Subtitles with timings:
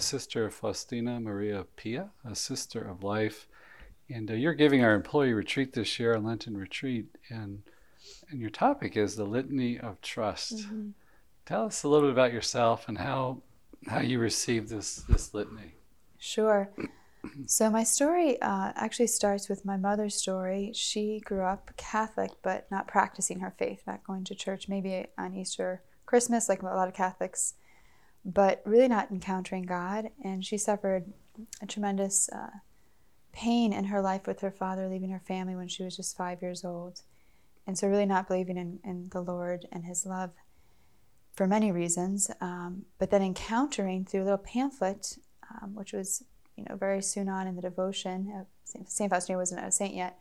[0.00, 3.46] Sister Faustina Maria Pia, a sister of life.
[4.10, 7.06] And uh, you're giving our employee retreat this year, a Lenten retreat.
[7.28, 7.62] And,
[8.30, 10.56] and your topic is the litany of trust.
[10.56, 10.90] Mm-hmm.
[11.46, 13.42] Tell us a little bit about yourself and how,
[13.86, 15.74] how you received this, this litany.
[16.18, 16.70] Sure.
[17.46, 20.72] So, my story uh, actually starts with my mother's story.
[20.74, 25.34] She grew up Catholic, but not practicing her faith, not going to church, maybe on
[25.34, 27.54] Easter, Christmas, like a lot of Catholics,
[28.24, 30.10] but really not encountering God.
[30.22, 31.12] And she suffered
[31.62, 32.50] a tremendous uh,
[33.32, 36.42] pain in her life with her father leaving her family when she was just five
[36.42, 37.02] years old.
[37.66, 40.30] And so, really not believing in, in the Lord and His love
[41.34, 42.30] for many reasons.
[42.40, 45.18] Um, but then encountering through a little pamphlet,
[45.50, 46.24] um, which was
[46.56, 48.44] you know, very soon on in the devotion, uh,
[48.86, 49.10] St.
[49.10, 50.18] Faustina wasn't a saint yet,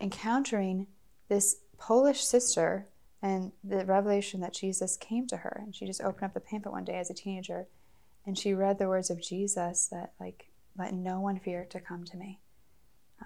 [0.00, 0.86] encountering
[1.28, 2.88] this Polish sister
[3.26, 5.60] and the revelation that Jesus came to her.
[5.62, 7.66] And she just opened up the pamphlet one day as a teenager
[8.24, 12.04] and she read the words of Jesus that, like, let no one fear to come
[12.04, 12.40] to me.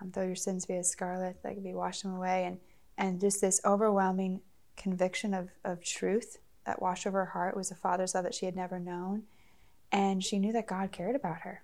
[0.00, 2.44] Um, though your sins be as scarlet, they can be washed them away.
[2.44, 2.58] And,
[2.98, 4.40] and just this overwhelming
[4.76, 8.46] conviction of, of truth that washed over her heart was a father's love that she
[8.46, 9.24] had never known.
[9.90, 11.62] And she knew that God cared about her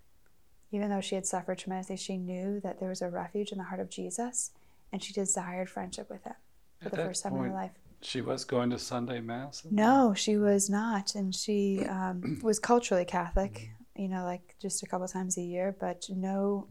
[0.73, 3.65] even though she had suffered tremendously, she knew that there was a refuge in the
[3.65, 4.51] heart of Jesus
[4.93, 6.35] and she desired friendship with him
[6.81, 7.71] for At the first time point, in her life.
[8.07, 9.67] She was going to Sunday Mass?
[9.69, 11.17] No, she was not.
[11.17, 14.03] And she um, was culturally Catholic, mm-hmm.
[14.03, 16.69] you know, like just a couple times a year, but no,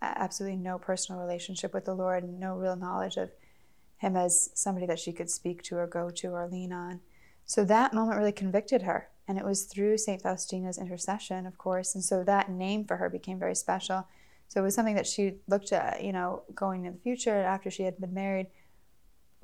[0.00, 3.30] absolutely no personal relationship with the Lord no real knowledge of
[3.96, 7.00] Him as somebody that she could speak to or go to or lean on.
[7.44, 10.22] So that moment really convicted her and it was through St.
[10.22, 11.96] Faustina's intercession, of course.
[11.96, 14.06] And so that name for her became very special.
[14.46, 17.72] So it was something that she looked at, you know, going in the future after
[17.72, 18.46] she had been married,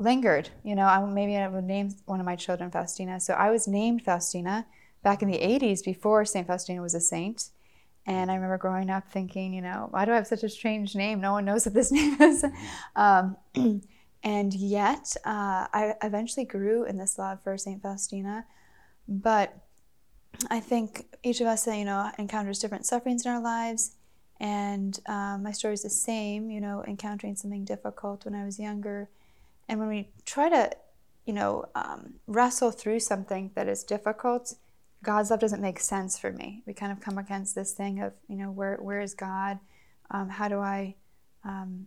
[0.03, 0.50] lingered.
[0.62, 3.21] You know, I, maybe I would name one of my children Faustina.
[3.21, 4.66] So I was named Faustina
[5.03, 6.47] back in the 80s before St.
[6.47, 7.50] Faustina was a saint.
[8.04, 10.97] And I remember growing up thinking, you know, why do I have such a strange
[10.97, 11.21] name?
[11.21, 12.44] No one knows what this name is.
[12.97, 13.37] Um,
[14.22, 17.81] and yet, uh, I eventually grew in this love for St.
[17.81, 18.44] Faustina.
[19.09, 19.56] But
[20.50, 23.97] I think each of us, you know, encounters different sufferings in our lives.
[24.41, 28.59] And um, my story is the same, you know, encountering something difficult when I was
[28.59, 29.09] younger.
[29.72, 30.71] And when we try to,
[31.25, 34.53] you know, um, wrestle through something that is difficult,
[35.03, 36.62] God's love doesn't make sense for me.
[36.66, 39.60] We kind of come against this thing of, you know, where where is God?
[40.10, 40.97] Um, how do I,
[41.43, 41.87] um,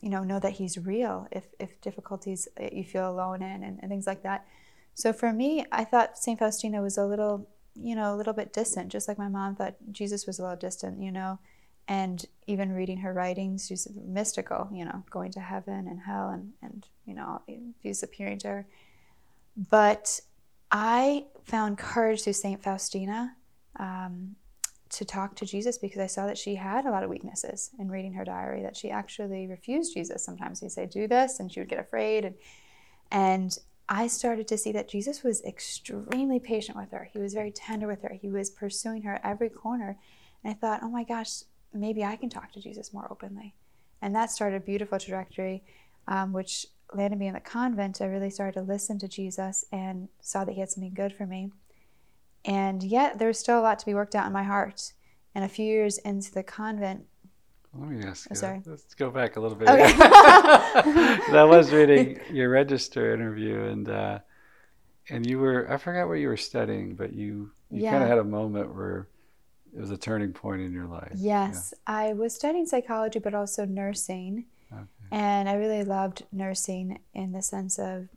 [0.00, 3.90] you know, know that He's real if if difficulties you feel alone in and, and
[3.90, 4.46] things like that.
[4.94, 8.54] So for me, I thought Saint Faustina was a little you know, a little bit
[8.54, 11.40] distant, just like my mom thought Jesus was a little distant, you know.
[11.86, 16.52] And even reading her writings, she's mystical, you know, going to heaven and hell and,
[16.62, 17.40] and you know,
[17.80, 18.66] he's appearing to her.
[19.70, 20.20] But
[20.70, 22.62] I found courage through St.
[22.62, 23.34] Faustina
[23.80, 24.36] um,
[24.90, 27.90] to talk to Jesus because I saw that she had a lot of weaknesses in
[27.90, 30.22] reading her diary, that she actually refused Jesus.
[30.22, 32.24] Sometimes he'd say, do this, and she would get afraid.
[32.26, 32.34] And,
[33.10, 33.58] and
[33.88, 37.08] I started to see that Jesus was extremely patient with her.
[37.10, 38.12] He was very tender with her.
[38.20, 39.98] He was pursuing her every corner.
[40.44, 41.42] And I thought, oh my gosh,
[41.72, 43.54] maybe I can talk to Jesus more openly.
[44.02, 45.64] And that started a beautiful trajectory,
[46.06, 48.00] um, which landed me in the convent.
[48.00, 51.26] I really started to listen to Jesus and saw that he had something good for
[51.26, 51.52] me.
[52.44, 54.92] And yet, there was still a lot to be worked out in my heart.
[55.34, 57.04] And a few years into the convent,
[57.74, 58.36] let me ask oh, you.
[58.36, 58.62] Sorry.
[58.64, 59.68] Let's go back a little bit.
[59.68, 59.92] Okay.
[59.92, 64.18] I was reading your register interview, and uh,
[65.10, 67.92] and you were I forgot what you were studying, but you you yeah.
[67.92, 69.08] kind of had a moment where
[69.76, 71.12] it was a turning point in your life.
[71.14, 71.94] Yes, yeah.
[71.94, 74.46] I was studying psychology, but also nursing.
[75.10, 78.08] And I really loved nursing in the sense of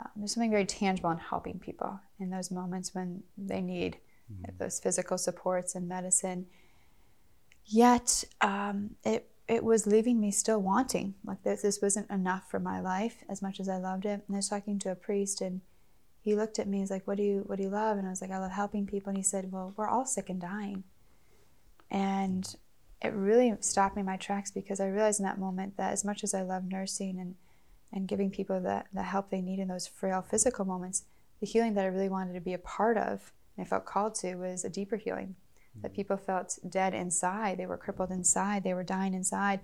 [0.00, 3.98] um, there's something very tangible in helping people in those moments when they need
[4.32, 4.50] mm-hmm.
[4.58, 6.46] those physical supports and medicine
[7.70, 11.14] Yet um, it it was leaving me still wanting.
[11.24, 14.22] Like this, this wasn't enough for my life as much as I loved it.
[14.26, 15.60] And I was talking to a priest, and
[16.20, 16.78] he looked at me.
[16.78, 18.38] And he's like, "What do you What do you love?" And I was like, "I
[18.38, 20.82] love helping people." And he said, "Well, we're all sick and dying."
[21.90, 22.56] And
[23.02, 26.04] it really stopped me in my tracks because I realized in that moment that as
[26.04, 27.34] much as I love nursing and
[27.92, 31.02] and giving people the, the help they need in those frail physical moments,
[31.40, 34.14] the healing that I really wanted to be a part of and I felt called
[34.16, 35.34] to was a deeper healing
[35.82, 37.58] that people felt dead inside.
[37.58, 38.64] They were crippled inside.
[38.64, 39.60] They were dying inside.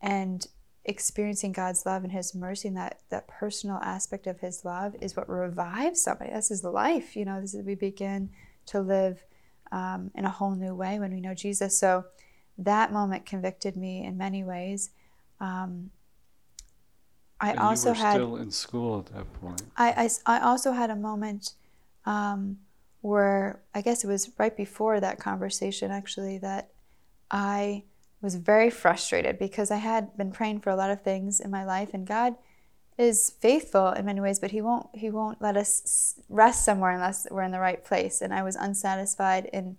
[0.00, 0.46] And
[0.84, 5.16] experiencing God's love and His mercy and that, that personal aspect of His love is
[5.16, 6.32] what revives somebody.
[6.32, 7.16] This is life.
[7.16, 8.30] You know, this is we begin
[8.66, 9.24] to live
[9.72, 11.78] um, in a whole new way when we know Jesus.
[11.78, 12.04] So
[12.58, 14.90] that moment convicted me in many ways.
[15.40, 15.90] Um,
[17.40, 19.62] I and also had still in school at that point.
[19.76, 21.52] I, I, I also had a moment
[22.04, 22.58] um,
[23.00, 26.70] where I guess it was right before that conversation actually that
[27.30, 27.84] I
[28.20, 31.64] was very frustrated because I had been praying for a lot of things in my
[31.64, 32.34] life and God
[32.96, 37.28] is faithful in many ways but he won't he won't let us rest somewhere unless
[37.30, 39.76] we're in the right place and I was unsatisfied in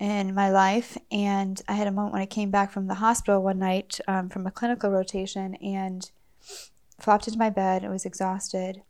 [0.00, 3.42] in my life and I had a moment when I came back from the hospital
[3.42, 6.08] one night um, from a clinical rotation and
[7.00, 8.82] flopped into my bed I was exhausted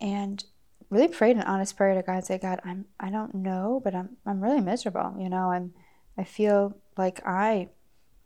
[0.00, 0.44] and
[0.90, 2.24] really prayed an honest prayer to God.
[2.24, 5.14] Say, God, I'm I don't know, but I'm I'm really miserable.
[5.18, 5.72] You know, I'm
[6.18, 7.68] I feel like I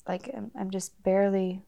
[0.08, 1.62] like I'm, I'm just barely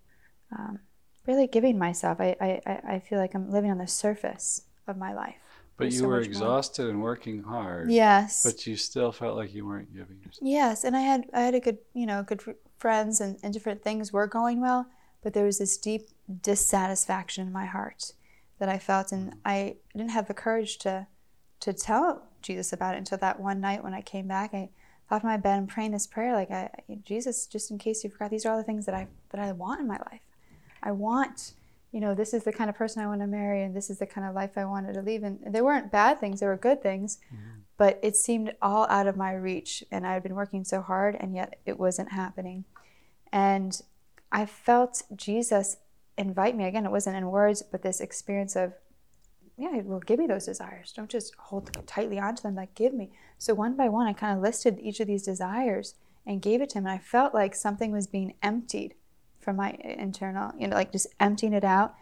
[0.57, 0.81] um,
[1.27, 2.21] barely giving myself.
[2.21, 5.52] I, I I feel like I'm living on the surface of my life.
[5.77, 6.91] But you so were exhausted more.
[6.91, 7.91] and working hard.
[7.91, 8.43] Yes.
[8.45, 10.43] But you still felt like you weren't giving yourself.
[10.43, 12.43] Yes, and I had I had a good you know good
[12.79, 14.87] friends and, and different things were going well,
[15.23, 16.09] but there was this deep
[16.43, 18.13] dissatisfaction in my heart
[18.59, 19.39] that I felt, and mm-hmm.
[19.45, 21.07] I didn't have the courage to
[21.61, 24.53] to tell Jesus about it until that one night when I came back.
[24.53, 24.69] I
[25.09, 26.71] thought in my bed and praying this prayer, like, I,
[27.05, 29.53] Jesus, just in case you forgot, these are all the things that I that I
[29.53, 30.23] want in my life.
[30.83, 31.53] I want,
[31.93, 33.99] you know, this is the kind of person I want to marry, and this is
[33.99, 35.23] the kind of life I wanted to live.
[35.23, 37.19] And they weren't bad things; they were good things.
[37.27, 37.61] Mm-hmm.
[37.77, 41.17] But it seemed all out of my reach, and I had been working so hard,
[41.19, 42.65] and yet it wasn't happening.
[43.33, 43.81] And
[44.31, 45.77] I felt Jesus
[46.19, 48.73] invite me again it wasn't in words but this experience of
[49.57, 53.11] yeah well give me those desires don't just hold tightly onto them like give me
[53.39, 55.95] so one by one i kind of listed each of these desires
[56.27, 58.95] and gave it to him and i felt like something was being emptied
[59.43, 61.95] from my internal you know like just emptying it out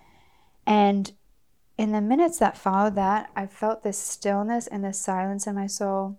[0.67, 1.13] and
[1.79, 5.67] in the minutes that followed that i felt this stillness and this silence in my
[5.67, 6.19] soul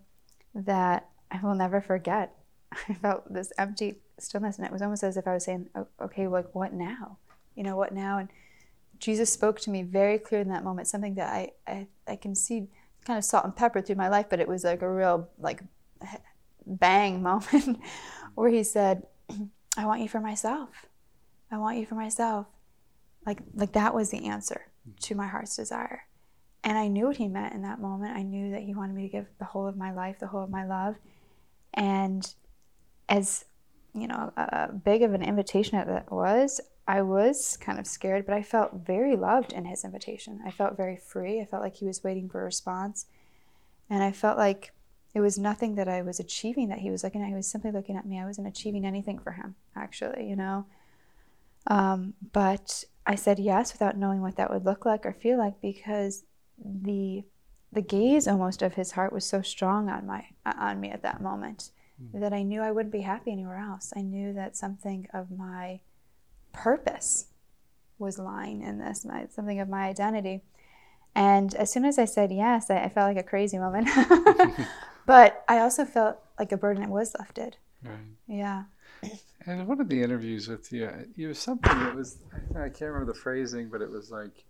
[0.54, 2.36] that i will never forget
[2.90, 5.88] i felt this empty stillness and it was almost as if i was saying oh,
[6.02, 7.18] okay like what now
[7.56, 8.18] you know what now?
[8.18, 8.30] And
[9.00, 12.36] Jesus spoke to me very clear in that moment, something that I, I, I can
[12.36, 12.68] see
[13.06, 15.62] kind of salt and pepper through my life, but it was like a real like
[16.66, 17.80] bang moment
[18.36, 19.04] where he said,
[19.78, 20.86] I want you for myself.
[21.52, 22.48] I want you for myself.
[23.26, 24.68] Like like that was the answer
[25.02, 26.04] to my heart's desire.
[26.64, 28.16] And I knew what he meant in that moment.
[28.16, 30.44] I knew that he wanted me to give the whole of my life, the whole
[30.44, 30.96] of my love.
[31.74, 32.34] And
[33.10, 33.46] as
[33.94, 38.36] you know, uh, big of an invitation that was, I was kind of scared, but
[38.36, 40.40] I felt very loved in his invitation.
[40.46, 41.42] I felt very free.
[41.42, 43.06] I felt like he was waiting for a response.
[43.90, 44.72] And I felt like
[45.14, 47.28] it was nothing that I was achieving that he was looking at.
[47.28, 48.20] He was simply looking at me.
[48.20, 50.66] I wasn't achieving anything for him, actually, you know.
[51.68, 55.62] Um, but I said yes without knowing what that would look like or feel like
[55.62, 56.24] because
[56.58, 57.24] the
[57.74, 61.22] the gaze almost of his heart was so strong on my on me at that
[61.22, 61.70] moment
[62.02, 62.20] mm.
[62.20, 63.94] that I knew I wouldn't be happy anywhere else.
[63.96, 65.80] I knew that something of my
[66.54, 67.28] purpose
[67.98, 70.42] was lying in this, my, something of my identity.
[71.16, 73.86] And as soon as I said yes, I, I felt like a crazy woman.
[75.06, 77.58] but I also felt like a burden was lifted.
[77.84, 77.98] Right.
[78.28, 78.64] Yeah.
[79.46, 82.18] And one of the interviews with you, you was something that was,
[82.52, 84.44] I can't remember the phrasing, but it was like,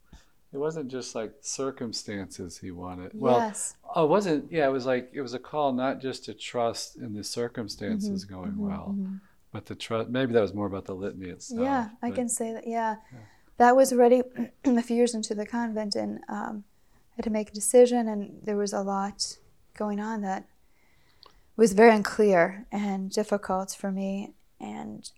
[0.54, 3.12] it wasn't just like circumstances he wanted.
[3.14, 3.76] Well, yes.
[3.96, 6.98] oh, it wasn't, yeah, it was like, it was a call not just to trust
[6.98, 9.16] in the circumstances mm-hmm, going mm-hmm, well, mm-hmm
[9.52, 11.62] but the trust, maybe that was more about the litany itself.
[11.62, 12.68] Yeah, I can say that.
[12.68, 12.96] Yeah.
[13.12, 13.20] yeah.
[13.58, 14.24] that was already
[14.66, 16.64] a few years into the convent, and um,
[17.12, 19.38] I had to make a decision, and there was a lot
[19.78, 20.46] going on that
[21.58, 24.34] was very unclear and difficult for me.
[24.62, 25.10] And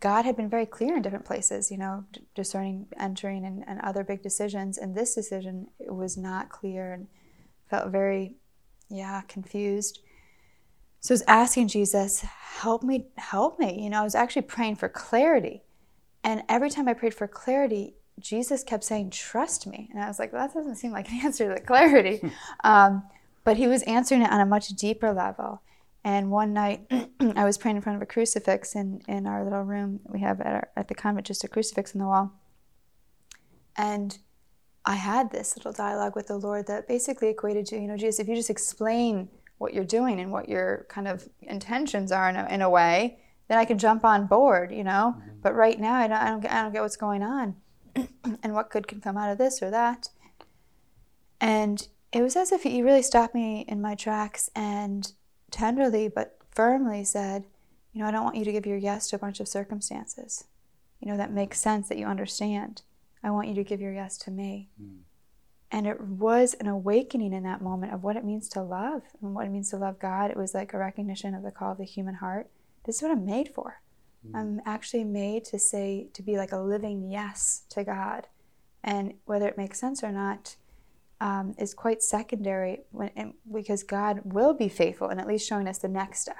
[0.00, 4.04] God had been very clear in different places, you know, discerning entering and, and other
[4.04, 4.76] big decisions.
[4.76, 7.08] And this decision was not clear and
[7.70, 8.36] felt very,
[8.90, 10.00] yeah, confused.
[11.00, 13.82] So I was asking Jesus, help me, help me.
[13.82, 15.62] You know, I was actually praying for clarity.
[16.22, 19.88] And every time I prayed for clarity, Jesus kept saying, trust me.
[19.92, 22.20] And I was like, well, that doesn't seem like an answer to the clarity.
[22.64, 23.04] um,
[23.44, 25.62] but he was answering it on a much deeper level.
[26.04, 26.86] And one night,
[27.36, 30.00] I was praying in front of a crucifix in, in our little room.
[30.06, 32.32] We have at, our, at the convent just a crucifix on the wall.
[33.76, 34.18] And
[34.84, 38.20] I had this little dialogue with the Lord that basically equated to, you know, Jesus,
[38.20, 39.28] if you just explain
[39.58, 43.18] what you're doing and what your kind of intentions are in a, in a way,
[43.48, 45.16] then I can jump on board, you know.
[45.18, 45.40] Mm-hmm.
[45.42, 47.56] But right now, I don't, I don't, get, I don't get what's going on,
[48.42, 50.08] and what good can come out of this or that.
[51.40, 55.12] And it was as if he really stopped me in my tracks and
[55.50, 57.44] tenderly but firmly said,
[57.92, 60.44] "You know, I don't want you to give your yes to a bunch of circumstances.
[61.00, 62.82] You know that makes sense that you understand.
[63.22, 65.00] I want you to give your yes to me." Mm.
[65.70, 69.34] And it was an awakening in that moment of what it means to love and
[69.34, 70.30] what it means to love God.
[70.30, 72.50] It was like a recognition of the call of the human heart.
[72.84, 73.82] This is what I'm made for.
[74.26, 74.36] Mm-hmm.
[74.36, 78.28] I'm actually made to say, to be like a living yes to God.
[78.82, 80.56] And whether it makes sense or not,
[81.20, 85.78] um, is quite secondary when, because God will be faithful and at least showing us
[85.78, 86.36] the next step.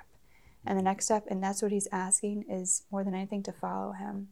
[0.67, 3.93] And the next step, and that's what he's asking, is more than anything to follow
[3.93, 4.29] him.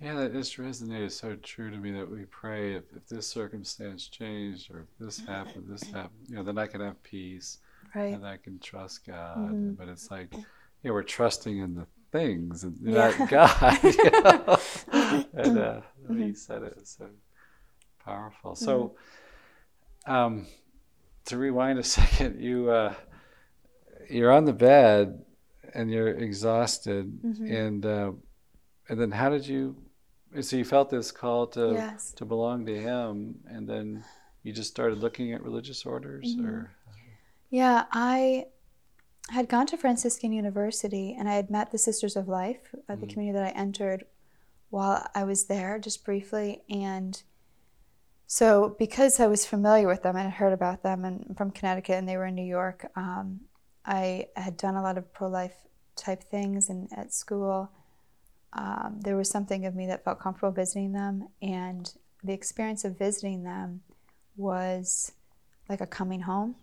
[0.00, 4.08] Yeah, that just resonated so true to me that we pray if, if this circumstance
[4.08, 7.58] changed or if this happened, this happened, you know, then I can have peace
[7.94, 8.14] right.
[8.14, 9.36] and I can trust God.
[9.38, 9.72] Mm-hmm.
[9.72, 10.32] But it's like,
[10.82, 13.12] yeah, we're trusting in the things and Yeah.
[13.18, 13.84] not God.
[13.84, 14.58] You know?
[15.34, 16.22] and uh, Mm-hmm.
[16.22, 17.08] he said it was so
[18.04, 18.54] powerful.
[18.54, 18.94] So,
[20.06, 20.46] um,
[21.26, 22.94] to rewind a second, you uh,
[24.10, 25.24] you're on the bed
[25.74, 27.50] and you're exhausted, Mhm.
[27.50, 28.12] and uh,
[28.88, 29.76] and then how did you?
[30.40, 32.12] So you felt this call to Yes.
[32.16, 34.04] to belong to Him, and then
[34.42, 36.44] you just started looking at religious orders, Mhm.
[36.46, 36.70] or
[37.50, 38.46] Yeah, I
[39.30, 43.06] had gone to Franciscan University and I had met the Sisters of Life, uh, the
[43.06, 43.10] Mhm.
[43.10, 44.04] community that I entered
[44.70, 46.62] while I was there, just briefly.
[46.68, 47.22] And
[48.26, 51.96] so, because I was familiar with them and had heard about them and from Connecticut
[51.96, 53.40] and they were in New York, um,
[53.84, 55.54] I had done a lot of pro life
[55.96, 57.70] type things and at school.
[58.52, 62.96] Um, there was something of me that felt comfortable visiting them, and the experience of
[62.96, 63.82] visiting them
[64.36, 65.12] was
[65.68, 66.56] like a coming home.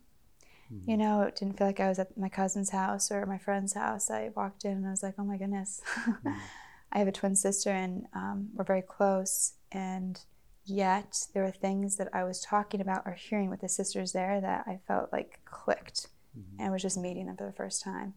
[0.86, 3.74] You know, it didn't feel like I was at my cousin's house or my friend's
[3.74, 4.10] house.
[4.10, 5.82] I walked in and I was like, oh my goodness.
[6.94, 9.54] I have a twin sister and um, we're very close.
[9.74, 10.18] And
[10.66, 14.40] yet there were things that I was talking about or hearing with the sisters there
[14.42, 16.08] that I felt like clicked.
[16.38, 16.60] Mm-hmm.
[16.60, 18.14] And I was just meeting them for the first time.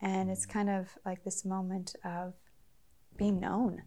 [0.00, 0.58] And it's mm-hmm.
[0.58, 2.34] kind of like this moment of
[3.16, 3.82] being known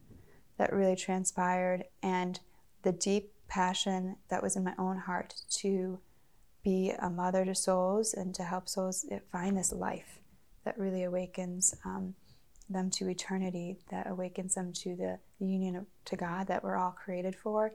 [0.57, 2.39] that really transpired and
[2.83, 5.99] the deep passion that was in my own heart to
[6.63, 10.19] be a mother to souls and to help souls eh, find this life
[10.63, 12.15] that really awakens um,
[12.69, 16.77] them to eternity, that awakens them to the, the union of, to God that we're
[16.77, 17.72] all created for,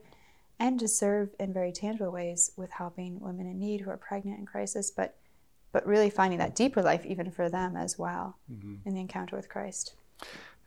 [0.59, 4.39] and to serve in very tangible ways with helping women in need who are pregnant
[4.39, 5.17] in crisis, but
[5.73, 8.81] but really finding that deeper life even for them as well Mhm.
[8.85, 9.95] in the encounter with Christ.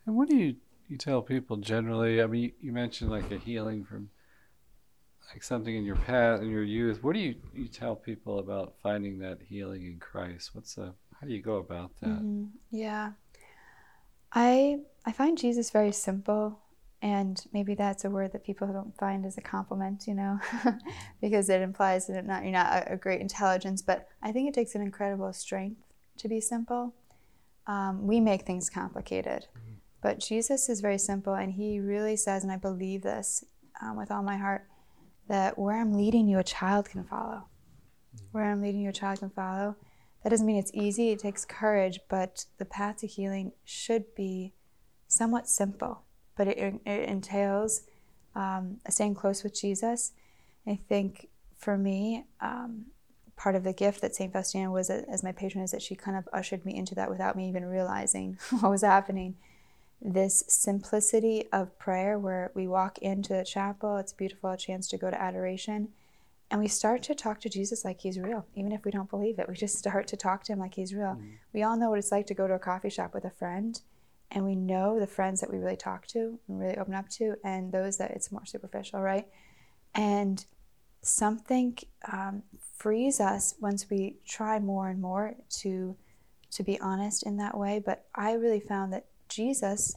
[0.06, 0.56] And what do you
[0.88, 2.22] you tell people generally?
[2.22, 4.10] I mean, you, you mentioned like a healing from
[5.34, 7.04] like something in your past in your youth.
[7.04, 10.56] What do you you tell people about finding that healing in Christ?
[10.56, 12.22] What's the how do you go about that?
[12.22, 12.50] Mhm.
[12.72, 13.12] Yeah.
[14.34, 16.60] I I find Jesus very simple
[17.04, 20.40] and maybe that's a word that people don't find as a compliment, you know,
[21.22, 23.82] because it implies that not, you're not a, great intelligence.
[23.82, 25.82] But I think it takes an incredible strength
[26.20, 26.94] to be simple.
[27.68, 29.48] Um, we make things complicated,
[30.02, 33.44] but Jesus is very simple, and he really says, and I believe this
[33.82, 34.66] um, with all my heart,
[35.28, 37.44] that where I'm leading you, a child can follow.
[38.32, 39.76] Where I'm leading you, a child can follow.
[40.24, 44.54] That doesn't mean it's easy, it takes courage, but the path to healing should be
[45.08, 46.04] somewhat simple,
[46.38, 47.82] but it, it entails
[48.36, 50.14] um, staying close with Jesus.
[50.66, 51.28] I think
[51.58, 52.86] for me, um,
[53.36, 54.32] part of the gift that St.
[54.32, 57.36] Faustina was as my patron is that she kind of ushered me into that without
[57.36, 59.36] me even realizing what was happening.
[60.02, 64.98] This simplicity of prayer where we walk into the chapel, it's beautiful, a chance to
[64.98, 65.90] go to adoration,
[66.54, 69.40] and we start to talk to Jesus like he's real, even if we don't believe
[69.40, 69.50] it.
[69.50, 71.20] We just start to talk to him like he's real.
[71.52, 73.82] We all know what it's like to go to a coffee shop with a friend,
[74.30, 77.38] and we know the friends that we really talk to and really open up to,
[77.44, 79.28] and those that it's more superficial, right?
[79.96, 80.46] And
[81.02, 81.76] something
[82.12, 82.44] um,
[82.78, 85.98] frees us once we try more and more to
[86.52, 87.82] to be honest in that way.
[87.84, 89.96] But I really found that Jesus,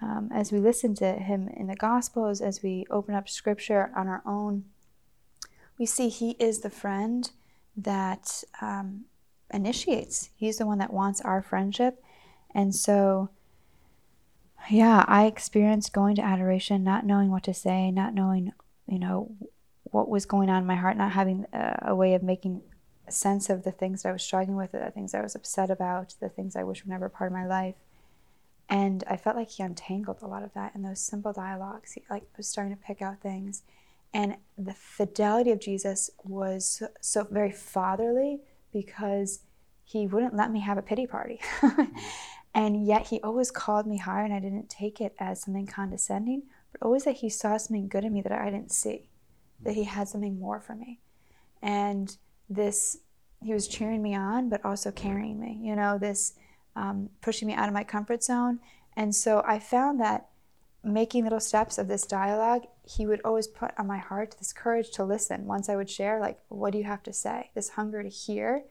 [0.00, 4.08] um, as we listen to him in the Gospels, as we open up Scripture on
[4.08, 4.64] our own,
[5.82, 7.32] we see he is the friend
[7.76, 9.06] that um,
[9.52, 10.30] initiates.
[10.36, 12.00] He's the one that wants our friendship.
[12.54, 13.30] And so,
[14.70, 18.52] yeah, I experienced going to adoration, not knowing what to say, not knowing,
[18.86, 19.32] you know,
[19.82, 22.62] what was going on in my heart, not having a, a way of making
[23.08, 26.14] sense of the things that I was struggling with, the things I was upset about,
[26.20, 27.74] the things I wish were never part of my life.
[28.68, 31.94] And I felt like he untangled a lot of that in those simple dialogues.
[31.94, 33.64] He like was starting to pick out things.
[34.14, 38.40] And the fidelity of Jesus was so, very fatherly
[38.72, 39.40] because
[39.84, 41.40] he wouldn't let me have a pity party.
[42.54, 46.42] and yet he always called me higher, and I didn't take it as something condescending,
[46.72, 49.08] but always that he saw something good in me that I didn't see,
[49.62, 51.00] that he had something more for me.
[51.62, 52.14] And
[52.50, 52.98] this,
[53.42, 56.34] he was cheering me on, but also carrying me, you know, this
[56.76, 58.60] um, pushing me out of my comfort zone.
[58.96, 60.28] And so I found that
[60.84, 64.90] making little steps of this dialogue, he would always put on my heart this courage
[64.92, 65.46] to listen.
[65.46, 67.50] Once I would share, like, what do you have to say?
[67.54, 68.64] This hunger to hear.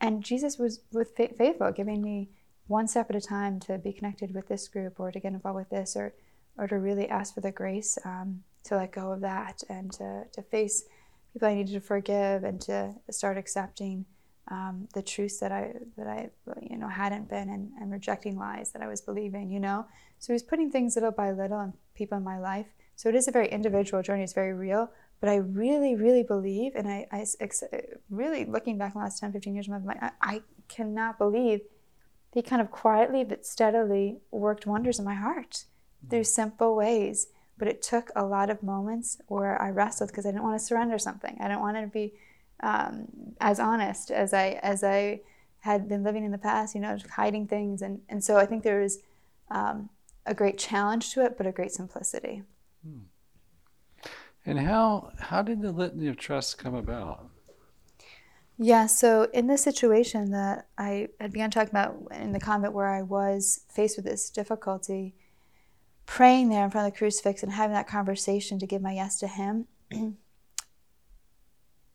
[0.00, 2.30] And Jesus was with faithful, giving me
[2.66, 5.58] one step at a time to be connected with this group or to get involved
[5.58, 6.14] with this or,
[6.56, 10.24] or to really ask for the grace um, to let go of that and to,
[10.32, 10.84] to face
[11.32, 14.04] people I needed to forgive and to start accepting
[14.50, 16.30] um, the truths that I that I
[16.62, 19.50] you know hadn't been and, and rejecting lies that I was believing.
[19.50, 19.86] You know,
[20.18, 22.66] so he's putting things little by little and people in my life.
[22.98, 24.24] So it is a very individual journey.
[24.24, 24.90] It's very real.
[25.20, 27.24] But I really, really believe, and I, I
[28.10, 31.60] really looking back the last 10, 15 years of my life, I, I cannot believe
[32.34, 35.64] he kind of quietly but steadily worked wonders in my heart
[36.10, 37.28] through simple ways.
[37.56, 40.64] But it took a lot of moments where I wrestled because I didn't want to
[40.64, 41.36] surrender something.
[41.38, 42.14] I didn't want to be
[42.64, 43.06] um,
[43.40, 45.20] as honest as I as I
[45.60, 46.74] had been living in the past.
[46.74, 49.00] You know, hiding things, and and so I think there is
[49.50, 49.88] um,
[50.26, 52.42] a great challenge to it, but a great simplicity.
[52.84, 54.10] Hmm.
[54.46, 57.28] And how how did the litany of trust come about?
[58.60, 62.88] Yeah, so in the situation that I had begun talking about in the convent where
[62.88, 65.14] I was faced with this difficulty,
[66.06, 69.20] praying there in front of the crucifix and having that conversation to give my yes
[69.20, 69.66] to Him,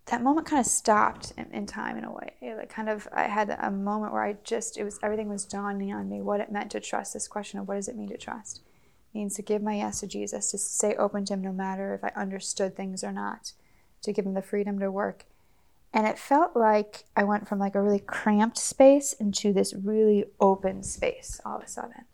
[0.05, 2.31] that moment kind of stopped in, in, time in a way.
[2.41, 5.93] Like kind of, I had a moment where I just, it was everything was dawning
[5.93, 7.13] on me what it meant to trust.
[7.13, 8.61] This question of what does it mean to trust?
[9.13, 12.03] Means to give my yes to Jesus, to stay open to Him no matter if
[12.03, 13.53] I understood things or not,
[14.01, 15.25] to give Him the freedom to work
[15.93, 20.25] and it felt like I went from like a really cramped space into this really
[20.39, 22.05] open space all of a sudden.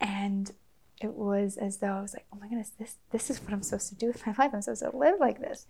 [0.00, 0.50] And
[1.00, 3.62] it was as though I was like, oh my goodness, this this is what I'm
[3.62, 4.50] supposed to do with my life.
[4.52, 5.66] I'm supposed to live like this.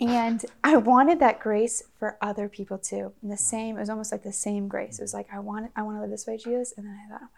[0.00, 3.12] And I wanted that grace for other people too.
[3.22, 4.98] And the same, it was almost like the same grace.
[4.98, 6.74] It was like, I want I want to live this way, Jesus.
[6.76, 7.28] And then I thought, oh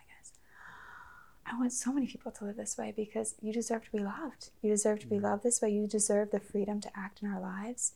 [1.52, 4.50] I want so many people to live this way because you deserve to be loved.
[4.62, 5.22] You deserve to be mm.
[5.22, 5.70] loved this way.
[5.70, 7.92] You deserve the freedom to act in our lives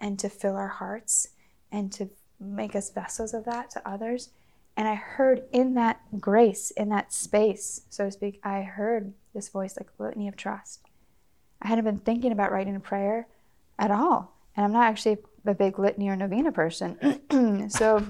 [0.00, 1.28] and to fill our hearts
[1.70, 2.08] and to
[2.40, 4.30] make us vessels of that to others.
[4.76, 9.48] And I heard in that grace, in that space, so to speak, I heard this
[9.48, 10.80] voice like litany of trust.
[11.62, 13.28] I hadn't been thinking about writing a prayer
[13.78, 14.34] at all.
[14.56, 17.20] And I'm not actually a big litany or novena person.
[17.70, 18.04] so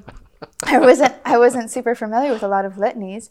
[0.62, 3.30] I wasn't I wasn't super familiar with a lot of litanies,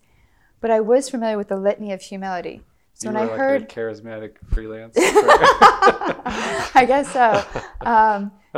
[0.61, 2.63] but I was familiar with the litany of humility.
[2.93, 7.43] So you when I like heard charismatic freelance, I guess so.
[7.81, 8.31] Um,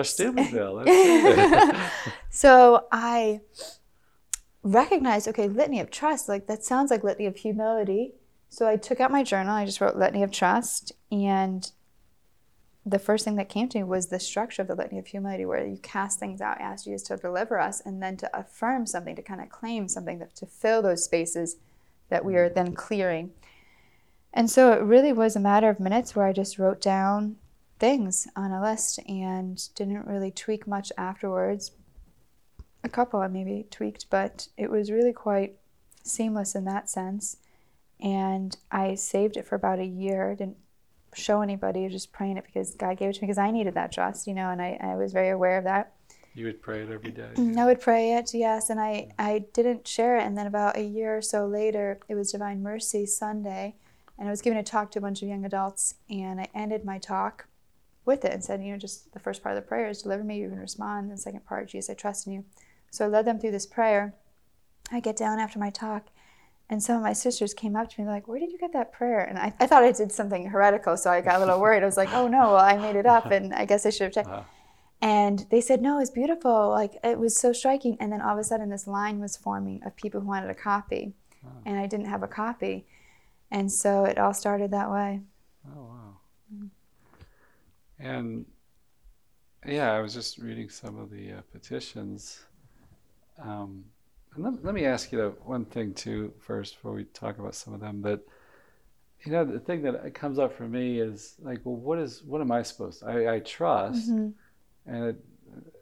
[2.29, 3.41] so I
[4.63, 6.29] recognized, okay, litany of trust.
[6.29, 8.13] Like that sounds like litany of humility.
[8.47, 9.53] So I took out my journal.
[9.53, 11.69] I just wrote litany of trust, and
[12.85, 15.45] the first thing that came to me was the structure of the litany of humility,
[15.45, 19.17] where you cast things out, ask Jesus to deliver us, and then to affirm something,
[19.17, 21.57] to kind of claim something, to fill those spaces
[22.09, 22.37] that we mm.
[22.37, 23.31] are then clearing.
[24.33, 27.37] And so it really was a matter of minutes where I just wrote down
[27.79, 31.71] things on a list and didn't really tweak much afterwards.
[32.83, 35.55] A couple I maybe tweaked, but it was really quite
[36.03, 37.37] seamless in that sense.
[37.99, 40.57] And I saved it for about a year, didn't
[41.13, 43.91] show anybody, just praying it because God gave it to me because I needed that
[43.91, 45.93] trust, you know, and I, I was very aware of that.
[46.35, 47.29] You would pray it every day.
[47.57, 50.23] I would pray it, yes, and I, I didn't share it.
[50.23, 53.75] And then about a year or so later, it was Divine Mercy Sunday
[54.19, 56.83] and I was giving a talk to a bunch of young adults, and I ended
[56.83, 57.47] my talk
[58.03, 60.23] with it and said, you know, just the first part of the prayer is deliver
[60.23, 61.05] me, you can respond.
[61.05, 62.45] And the second part, Jesus, I trust in you.
[62.91, 64.13] So I led them through this prayer.
[64.91, 66.09] I get down after my talk,
[66.69, 68.91] and some of my sisters came up to me like, where did you get that
[68.91, 69.21] prayer?
[69.21, 71.81] And I, I thought I did something heretical, so I got a little worried.
[71.81, 74.03] I was like, oh no, well, I made it up, and I guess I should
[74.03, 74.27] have checked.
[74.27, 74.43] Uh-huh.
[75.01, 76.69] And they said, no, it's beautiful.
[76.69, 77.95] Like, it was so striking.
[77.99, 80.55] And then all of a sudden, this line was forming of people who wanted a
[80.55, 81.13] copy.
[81.45, 81.59] Uh-huh.
[81.65, 82.85] And I didn't have a copy.
[83.49, 85.21] And so it all started that way.
[85.67, 86.17] Oh, wow.
[86.53, 86.67] Mm-hmm.
[87.99, 88.45] And
[89.65, 92.41] yeah, I was just reading some of the uh, petitions.
[93.41, 93.85] Um,
[94.35, 97.73] and let, let, me ask you one thing too first before we talk about some
[97.73, 98.01] of them.
[98.01, 98.25] But
[99.25, 102.41] you know, the thing that comes up for me is like, well, what is what
[102.41, 103.07] am I supposed to?
[103.07, 104.29] I, I trust, mm-hmm.
[104.85, 105.25] And it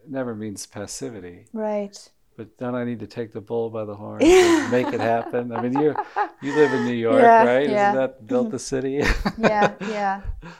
[0.06, 1.46] never means passivity.
[1.52, 5.00] Right but then I need to take the bull by the horn and make it
[5.00, 5.52] happen.
[5.52, 5.94] I mean, you
[6.40, 7.68] you live in New York, yeah, right?
[7.68, 7.90] Yeah.
[7.90, 9.02] Isn't that built the city?
[9.38, 10.22] yeah, yeah.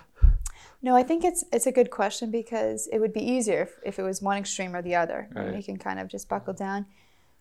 [0.81, 3.98] No, I think it's it's a good question because it would be easier if, if
[3.98, 5.29] it was one extreme or the other.
[5.35, 5.57] Right.
[5.57, 6.87] You can kind of just buckle down.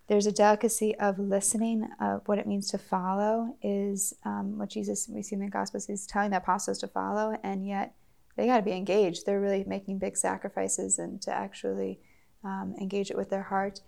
[0.07, 1.87] There's a delicacy of listening.
[2.01, 5.85] Of what it means to follow is um, what Jesus we see in the Gospels.
[5.85, 7.93] He's telling the apostles to follow, and yet
[8.37, 9.25] they got to be engaged.
[9.25, 11.99] They're really making big sacrifices and to actually
[12.43, 13.81] um, engage it with their heart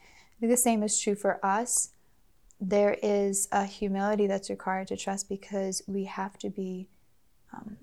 [0.48, 1.92] the same is true for us.
[2.62, 6.88] There is a humility that's required to trust because we have to be
[7.54, 7.78] um,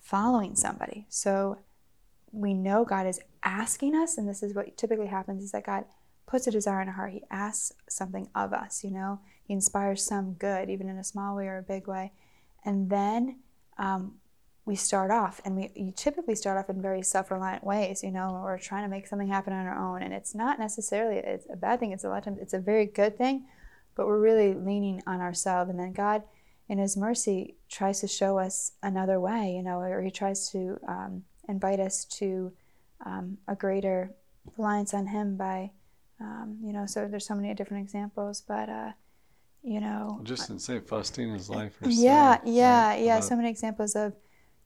[0.00, 1.06] following somebody.
[1.08, 1.58] So
[2.32, 5.84] we know God is asking us, and this is what typically happens: is that God
[6.26, 7.12] puts a desire in our heart.
[7.12, 8.84] He asks something of us.
[8.84, 12.12] You know, He inspires some good, even in a small way or a big way,
[12.64, 13.40] and then
[13.78, 14.16] um,
[14.64, 18.58] we start off and we typically start off in very self-reliant ways you know we're
[18.58, 21.80] trying to make something happen on our own and it's not necessarily it's a bad
[21.80, 23.44] thing it's a lot of times it's a very good thing
[23.94, 26.22] but we're really leaning on ourselves and then god
[26.68, 30.78] in his mercy tries to show us another way you know or he tries to
[30.86, 32.52] um, invite us to
[33.04, 34.12] um, a greater
[34.56, 35.70] reliance on him by
[36.20, 38.92] um, you know so there's so many different examples but uh,
[39.62, 43.02] you know just in st faustina's life herself, yeah yeah right?
[43.02, 44.14] yeah so many examples of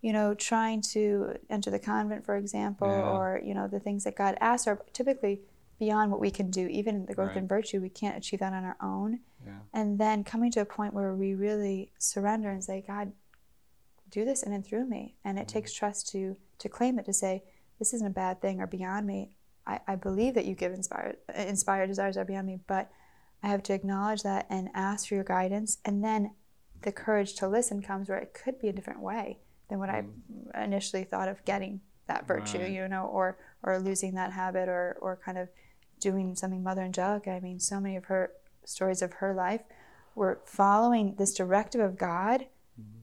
[0.05, 3.11] you know trying to enter the convent for example Yeah.
[3.15, 5.41] or you know the things that god asks are typically
[5.79, 6.65] beyond what we can do.
[6.69, 7.39] Even in the growth Right.
[7.39, 9.11] in virtue we can't achieve that on our own.
[9.45, 9.59] Yeah.
[9.73, 13.07] And then coming to a point where we really surrender and say god
[14.11, 15.17] do this in and through me.
[15.25, 15.55] And it Mhm.
[15.57, 17.43] takes trust to to claim it to say
[17.79, 19.37] this isn't a bad thing or beyond me.
[19.67, 22.91] I, I believe that you give inspired inspired desires are beyond me but
[23.43, 25.79] i have to acknowledge that and ask for your guidance.
[25.87, 26.35] And then
[26.83, 29.41] the courage to listen comes where it could be a different way
[29.75, 30.11] than what Mm.
[30.55, 32.71] i initially thought of getting that virtue Right.
[32.71, 35.49] you know or or losing that habit or or kind of
[36.01, 38.33] doing something mother angelica i mean so many of her
[38.65, 39.63] stories of her life
[40.15, 42.47] were following this directive of god
[42.81, 43.03] Mhm.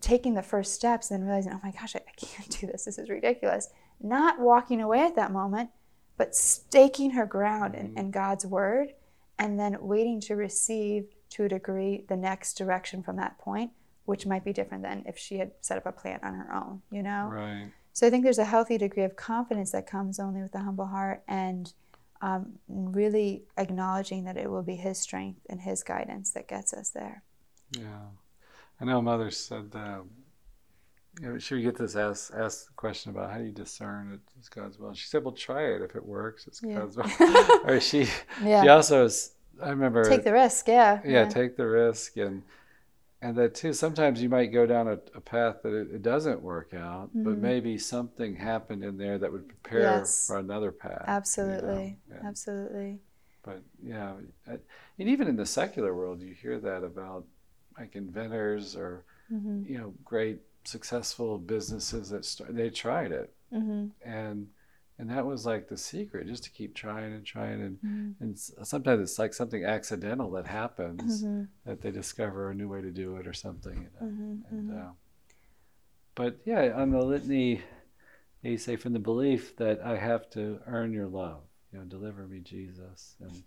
[0.00, 2.84] taking the first steps and then realizing oh my gosh I, I can't do this
[2.84, 3.68] this is ridiculous
[4.00, 5.70] not walking away at that moment
[6.16, 7.98] but staking her ground in, Mhm.
[7.98, 8.94] in god's word
[9.38, 13.70] and then waiting to receive to a degree the next direction from that point
[14.04, 16.82] which might be different than if she had set up a plan on her own
[16.90, 20.42] you know right so I think there's a healthy degree of confidence that comes only
[20.42, 21.72] with a humble heart and
[22.22, 26.90] um, really acknowledging that it will be His strength and His guidance that gets us
[26.90, 27.22] there.
[27.76, 28.06] Yeah,
[28.80, 30.02] I know Mother said that.
[31.20, 34.12] You know, she would get this asked asked the question about how do you discern
[34.14, 34.94] it is God's will.
[34.94, 35.82] She said, "Well, try it.
[35.82, 36.76] If it works, it's Yeah.
[36.78, 38.06] God's will." or she,
[38.42, 38.62] Yeah.
[38.62, 40.68] she also, is, I remember, Take the risk.
[40.68, 41.00] Yeah.
[41.04, 42.42] yeah, take the risk, and
[43.22, 43.72] and that too.
[43.72, 47.38] Sometimes you might go down a, a path that it, it doesn't work out, but
[47.38, 47.42] Mhm.
[47.42, 50.26] maybe something happened in there that would prepare Yes.
[50.26, 51.14] for another path.
[51.38, 51.56] you know?
[51.56, 51.98] Absolutely.
[52.22, 53.00] Absolutely.
[53.42, 54.14] But yeah,
[54.46, 54.60] and
[55.08, 57.24] even in the secular world, you hear that about
[57.78, 63.92] like inventors or hmm you know great successful businesses that start, they tried it hmm
[64.04, 64.48] and
[65.00, 68.38] and that was like the secret just to keep trying and trying and hmm and
[68.38, 72.90] sometimes it's like something accidental that happens hmm that they discover a new way to
[72.90, 74.06] do it or something you know?
[74.06, 74.90] hmm and uh,
[76.14, 77.62] but yeah on the litany
[78.42, 82.26] they say from the belief that i have to earn your love you know deliver
[82.26, 83.42] me jesus and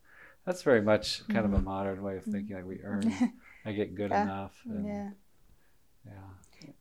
[0.45, 1.65] that's very much kind of a Mhm.
[1.65, 2.31] modern way of Mhm.
[2.31, 3.13] thinking like we earn
[3.65, 4.23] i get good Yeah.
[4.23, 5.09] enough and yeah.
[6.05, 6.29] yeah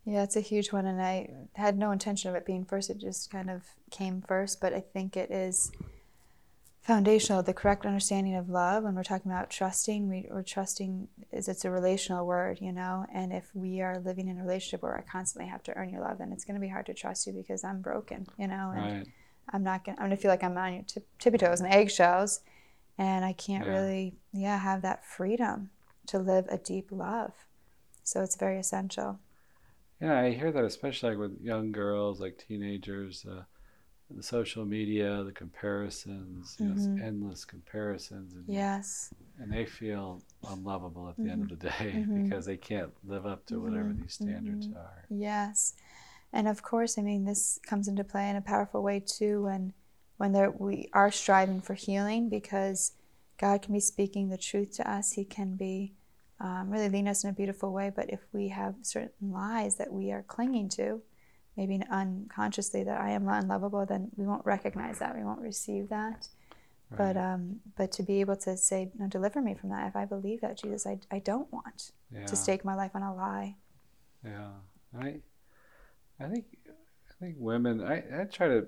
[0.04, 2.90] Yeah, it's a huge one, and I had no intention of it being first.
[2.90, 5.70] It just kind of came first, but I think it is
[6.80, 7.42] foundational.
[7.42, 11.64] The correct understanding of love, when we're talking about trusting, we, we're trusting is it's
[11.64, 13.06] a relational word, you know.
[13.14, 16.00] And if we are living in a relationship where I constantly have to earn your
[16.00, 18.72] love, then it's going to be hard to trust you because I'm broken, you know,
[18.74, 19.06] and right
[19.52, 19.96] I'm not going.
[19.96, 22.40] to I'm going to feel like I'm on your tip, tippy toes and eggshells,
[22.98, 23.72] and I can't Yeah.
[23.72, 25.70] really, yeah, have that freedom
[26.06, 27.32] to live a deep love.
[28.02, 29.18] So it's very essential.
[30.02, 33.44] Yeah, I hear that especially like with young girls, like teenagers, uh,
[34.10, 37.02] the social media, the comparisons, you know, Mhm.
[37.02, 39.14] endless comparisons, and, Yes.
[39.38, 42.24] and they feel unlovable at the end of the day Mhm.
[42.24, 44.02] because they can't live up to whatever Mhm.
[44.02, 45.04] these standards are.
[45.08, 45.74] Yes,
[46.32, 49.72] and of course, I mean this comes into play in a powerful way too when
[50.16, 52.92] when there we are striving for healing because
[53.38, 55.12] God can be speaking the truth to us.
[55.12, 55.94] He can be
[56.42, 57.90] um, really leading us in a beautiful way.
[57.94, 61.00] But if we have certain lies that we are clinging to,
[61.56, 65.16] maybe unconsciously that I am unlovable, then we won't recognize that.
[65.16, 66.28] We won't receive that.
[66.94, 69.88] But um, but to be able to say, no, deliver me from that.
[69.88, 73.02] If I believe that, Jesus, I, I don't want yeah, to stake my life on
[73.02, 73.56] a lie.
[74.22, 74.50] yeah.
[75.00, 75.20] I,
[76.20, 77.82] I think, I think women.
[77.82, 78.66] I, I try to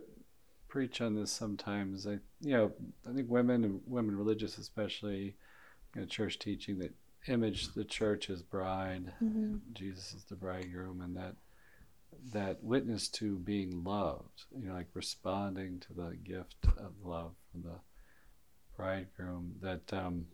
[0.68, 2.06] preach on this sometimes.
[2.06, 2.72] I, you know,
[3.06, 5.36] I think women and women religious, especially,
[5.94, 6.94] you know, church teaching that
[7.26, 9.12] image the church as bride.
[9.22, 9.60] Mhm.
[9.72, 11.36] Jesus is the bridegroom, and that
[12.32, 17.62] that witness to being loved, you know, like responding to the gift of love from
[17.62, 17.80] the
[18.76, 19.54] bridegroom.
[19.60, 20.26] That um,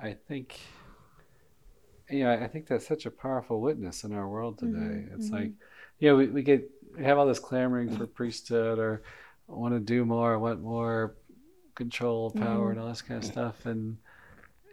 [0.00, 0.60] I think,
[2.08, 5.06] you know, I think that's such a powerful witness in our world today.
[5.08, 5.32] Mhm, It's mhm.
[5.32, 5.52] like,
[5.98, 9.02] you know, we, we get we have all this clamoring for priesthood or
[9.48, 11.16] want to do more, want more
[11.74, 12.70] control, power, Mhm.
[12.72, 13.96] and all this kind of stuff, and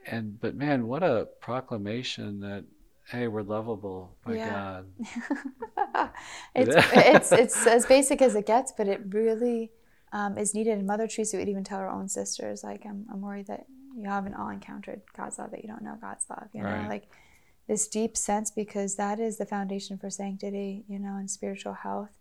[0.05, 2.65] and but man, what a proclamation that
[3.09, 4.49] hey, we're lovable by Yeah.
[4.49, 6.11] God.
[6.55, 9.71] it's, it's it's as basic as it gets, but it really
[10.13, 10.77] um, is needed.
[10.77, 13.65] And Mother Teresa would even tell her own sisters, like, I'm, I'm worried that
[13.97, 16.47] you haven't all encountered God's love, that you don't know God's love.
[16.53, 16.87] You know, Right.
[16.89, 17.03] like
[17.67, 22.11] this deep sense because that is the foundation for sanctity, you know, and spiritual health.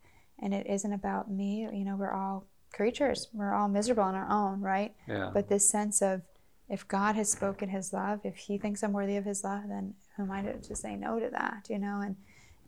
[0.42, 1.68] And it isn't about me.
[1.72, 3.28] You know, we're all creatures.
[3.32, 4.94] We're all miserable on our own, right?
[5.06, 5.30] Yeah.
[5.32, 6.22] But this sense of
[6.70, 9.94] if God has spoken his love, if he thinks I'm worthy of his love, then
[10.16, 12.00] who am I to, to say no to that, you know?
[12.00, 12.16] And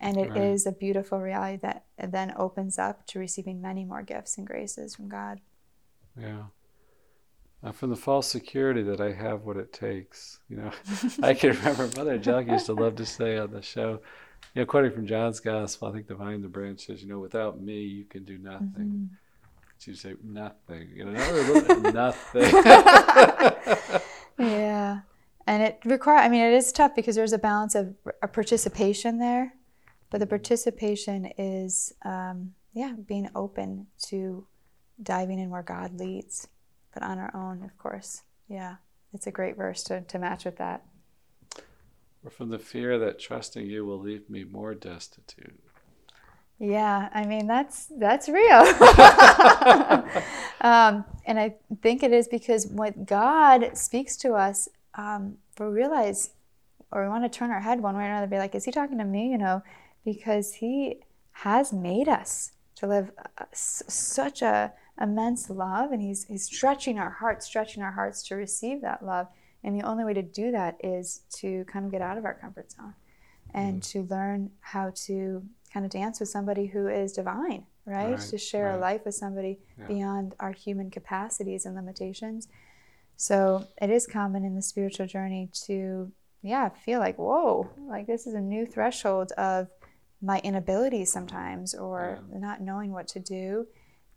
[0.00, 0.42] and it Right.
[0.42, 4.96] is a beautiful reality that then opens up to receiving many more gifts and graces
[4.96, 5.40] from God.
[6.20, 6.42] Yeah.
[7.62, 10.40] Uh, from the false security that I have what it takes.
[10.48, 10.72] You know,
[11.22, 14.00] I can remember Mother Angelica used to love to say on the show,
[14.54, 17.20] you know, quoting from John's Gospel, I think the vine, the branch says, you know,
[17.20, 18.68] without me, you can do nothing.
[18.76, 19.08] Mhm.
[19.82, 20.90] She'd say, nothing.
[20.94, 22.42] You know, nothing.
[24.38, 25.00] Yeah.
[25.46, 29.18] And it require I mean it is tough because there's a balance of a participation
[29.18, 29.54] there,
[30.10, 34.46] but the participation is um, yeah, being open to
[35.02, 36.48] diving in where God leads,
[36.94, 38.22] but on our own, of course.
[38.48, 38.76] Yeah.
[39.12, 40.84] It's a great verse to, to match with that.
[42.24, 45.60] or from the fear that trusting you will leave me more destitute.
[46.58, 48.60] Yeah, I mean that's that's real,
[50.60, 56.30] um, and I think it is because when God speaks to us, um, we realize,
[56.92, 58.70] or we want to turn our head one way or another, be like, "Is He
[58.70, 59.62] talking to me?" You know,
[60.04, 60.98] because He
[61.32, 67.10] has made us to live uh, such a immense love, and He's He's stretching our
[67.10, 69.26] hearts, stretching our hearts to receive that love,
[69.64, 72.34] and the only way to do that is to kind of get out of our
[72.34, 72.94] comfort zone,
[73.54, 74.06] and mm-hmm.
[74.06, 78.10] to learn how to kind of dance with somebody who is divine, right?
[78.10, 79.86] Right, to share a life with somebody Yeah.
[79.86, 82.48] beyond our human capacities and limitations.
[83.16, 86.12] So it is common in the spiritual journey to,
[86.42, 89.68] yeah, feel like, whoa, like this is a new threshold of
[90.20, 93.66] my inability sometimes or not knowing what to do.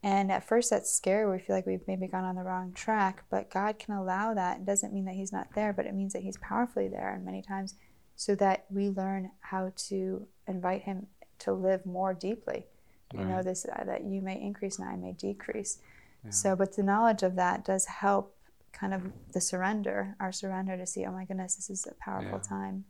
[0.04, 1.30] And at first that's scary.
[1.30, 4.58] We feel like we've maybe gone on the wrong track, but God can allow that.
[4.58, 7.26] It doesn't mean that He's not there, but it means that He's powerfully there and
[7.26, 7.74] many times
[8.16, 11.08] so that we learn how to invite Him
[11.40, 12.66] to live more deeply.
[13.14, 15.80] You know, this uh, that you may increase and I may decrease.
[16.24, 16.32] Yeah.
[16.32, 18.36] So, but the knowledge of that does help
[18.74, 22.40] kind of the surrender, our surrender to see, oh my goodness, this is a powerful
[22.44, 22.50] Yeah.
[22.50, 22.86] time.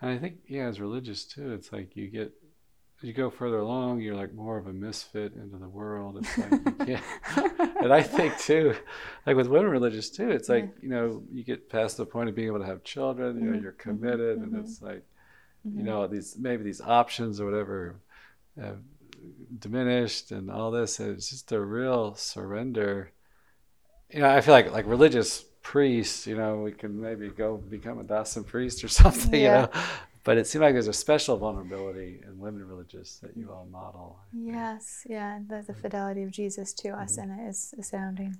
[0.00, 2.32] And I think, yeah, as religious too, it's like you get,
[3.02, 6.16] you go further along, you're like more of a misfit into the world.
[6.18, 7.04] It's like you can't.
[7.80, 8.74] and I think too,
[9.26, 12.34] like with women religious too, it's like, you know, you get past the point of
[12.34, 14.42] being able to have children, you know, Mhm, you're mhm, committed, mhm.
[14.42, 15.04] and it's like,
[15.74, 15.86] you Mhm.
[15.86, 17.96] know, these maybe these options or whatever
[18.60, 18.80] have
[19.58, 21.00] diminished and all this.
[21.00, 23.12] And it's just a real surrender.
[24.10, 27.98] You know, I feel like like religious priests, you know, we can maybe go become
[27.98, 29.40] a diocesan priest or something, Yeah.
[29.40, 29.68] you know.
[30.26, 34.18] But it seemed like there's a special vulnerability in women religious that you all model.
[34.32, 38.36] Yes, yeah, the, the fidelity of Jesus to us, and it is astounding.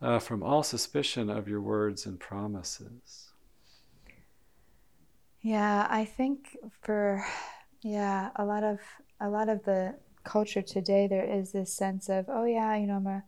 [0.00, 0.08] Yeah.
[0.08, 3.30] Uh, from all suspicion of your words and promises.
[5.40, 7.26] Yeah, I think for
[7.82, 8.78] yeah, a lot of
[9.20, 12.98] a lot of the culture today there is this sense of, oh yeah, you know,
[12.98, 13.24] I'm a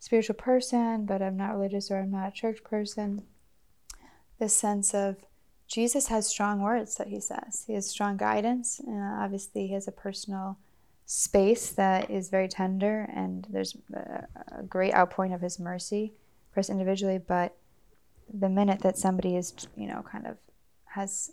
[0.00, 3.22] spiritual person, but I'm not religious or I'm not a church person.
[4.38, 5.16] This sense of
[5.68, 7.64] Jesus has strong words that he says.
[7.66, 8.80] He has strong guidance.
[8.86, 10.58] Uh, obviously, he has a personal
[11.06, 14.26] space that is very tender, and there's a,
[14.58, 16.12] a great outpouring of his mercy
[16.50, 17.18] for us individually.
[17.18, 17.56] But
[18.32, 20.36] the minute that somebody is, you know, kind of
[20.84, 21.32] has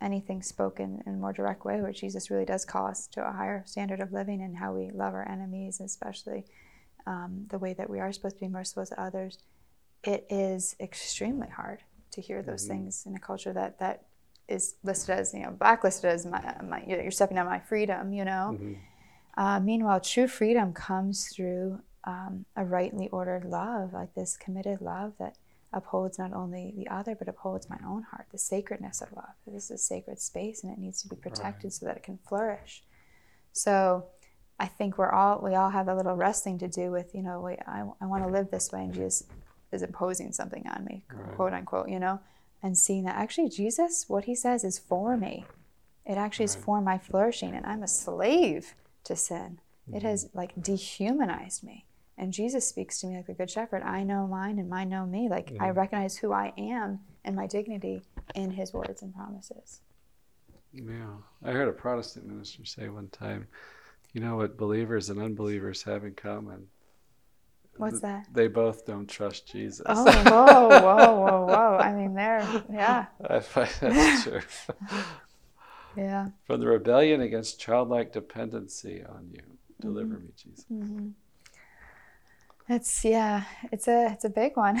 [0.00, 3.32] anything spoken in a more direct way, where Jesus really does call us to a
[3.32, 6.44] higher standard of living and how we love our enemies, especially
[7.06, 9.38] um, the way that we are supposed to be merciful to others,
[10.02, 11.82] it is extremely hard
[12.14, 12.68] to hear those Mhm.
[12.68, 14.04] things in a culture that that
[14.46, 18.24] is listed as you know blacklisted as my, my you're stepping on my freedom, you
[18.24, 18.56] know.
[18.58, 18.78] Mhm.
[19.36, 25.14] Uh, meanwhile, true freedom comes through um, a rightly ordered love, like this committed love
[25.18, 25.38] that
[25.72, 29.34] upholds not only the other, but upholds my own heart, the sacredness of love.
[29.46, 32.18] This is a sacred space and it needs to be protected so that it can
[32.18, 32.84] flourish.
[33.52, 34.06] So
[34.60, 37.40] I think we're all, we all have a little wrestling to do with, you know,
[37.40, 39.24] wait, I, I want to live this way and Jesus
[39.74, 41.34] is imposing something on me, Right.
[41.36, 42.20] quote unquote, you know,
[42.62, 45.46] and seeing that actually Jesus, what he says is for me.
[46.06, 49.58] It actually is for my flourishing and I'm a slave to sin.
[49.88, 50.06] It Mm-hmm.
[50.06, 51.84] has like dehumanized me.
[52.16, 53.82] And Jesus speaks to me like the good shepherd.
[53.82, 55.28] I know mine and mine know me.
[55.28, 55.76] Like I Mhm.
[55.76, 58.02] recognize who I am and my dignity
[58.34, 59.80] in his words and promises.
[60.72, 61.16] Yeah.
[61.42, 63.46] I heard a Protestant minister say one time,
[64.12, 66.68] you know what believers and unbelievers have in common?
[67.76, 68.26] What's that?
[68.32, 69.84] They both don't trust Jesus.
[69.86, 71.78] Oh, whoa, whoa, whoa, whoa.
[71.78, 74.40] I mean, there, yeah, I find that's true.
[75.96, 76.28] yeah.
[76.46, 79.42] From the rebellion against childlike dependency on you,
[79.80, 80.64] deliver me, Jesus.
[80.68, 81.08] hmm
[82.68, 84.78] It's yeah, it's a it's a big one.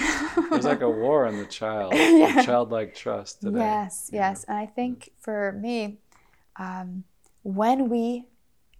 [0.50, 2.42] There's like a war on the child, yeah.
[2.42, 3.58] childlike trust today.
[3.58, 5.98] Yes, yes, and I think for me,
[6.56, 7.04] um,
[7.42, 8.24] when we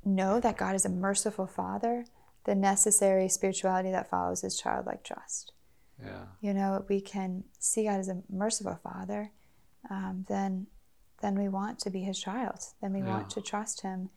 [0.05, 2.05] know that God is a merciful Father,
[2.45, 5.53] the necessary spirituality that follows is childlike trust.
[6.03, 6.25] Yeah.
[6.41, 9.33] You know, we can see God as a merciful Father,
[9.91, 10.67] um, then
[11.23, 12.59] then we want to be His child.
[12.83, 13.09] Then we yeah.
[13.09, 14.11] want to trust Him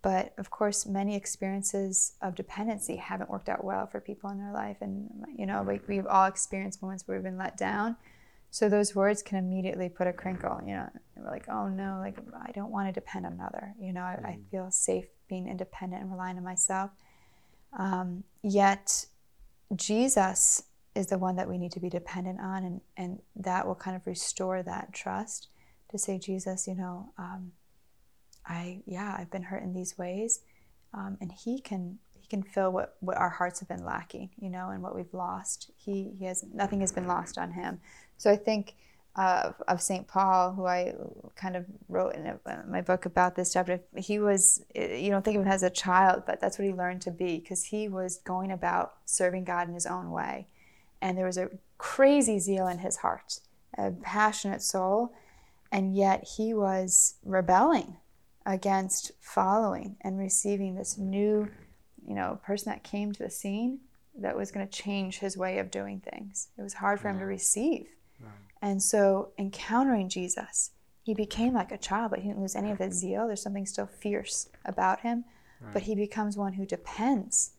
[0.00, 4.52] but of course, many experiences of dependency haven't worked out well for people in their
[4.52, 4.78] life.
[4.80, 7.96] And, you know, like we've all experienced moments where we've been let down.
[8.50, 12.18] So those words can immediately put a crinkle, you know, we're like, oh no, like
[12.46, 13.74] I don't want to depend on another.
[13.80, 14.42] You know, I, I mm-hmm.
[14.50, 16.90] feel safe being independent and relying on myself.
[17.78, 19.06] Um, yet
[19.74, 20.62] Jesus
[20.94, 23.96] is the one that we need to be dependent on, and, and that will kind
[23.96, 25.48] of restore that trust
[25.90, 27.52] to say, Jesus, you know, um,
[28.44, 30.40] I yeah I've been hurt in these ways,
[30.92, 34.50] um, and He can He can fill what what our hearts have been lacking, you
[34.50, 35.70] know, and what we've lost.
[35.76, 37.80] He He has nothing has been lost on Him.
[38.18, 38.74] So I think.
[39.14, 40.08] Uh, of St.
[40.08, 40.94] Paul, who I
[41.36, 45.36] kind of wrote in a, my book about this chapter, he was, you don't think
[45.36, 48.16] of him as a child, but that's what he learned to be because he was
[48.24, 50.46] going about serving God in his own way.
[51.02, 53.40] And there was a crazy zeal in his heart,
[53.76, 55.12] a passionate soul,
[55.70, 57.96] and yet he was rebelling
[58.46, 61.48] against following and receiving this new,
[62.06, 63.80] you know, person that came to the scene
[64.14, 66.48] that was going to change his way of doing things.
[66.58, 67.88] It was hard for him to receive.
[68.62, 70.70] And so, encountering Jesus,
[71.02, 73.26] he became like a child, but he didn't lose any of his zeal.
[73.26, 75.24] There's something still fierce about him,
[75.60, 75.72] right.
[75.74, 77.54] but he becomes one who depends,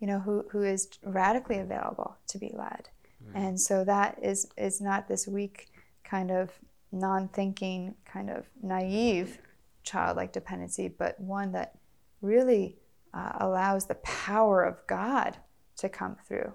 [0.00, 2.88] you know, who, who is radically available to be led.
[3.34, 5.68] And so that is is not this weak
[6.04, 6.52] kind of
[6.92, 9.38] non-thinking, kind of naive
[9.82, 11.74] childlike dependency, but one that
[12.20, 12.76] really
[13.14, 15.36] uh, allows the power of God
[15.78, 16.54] to come through.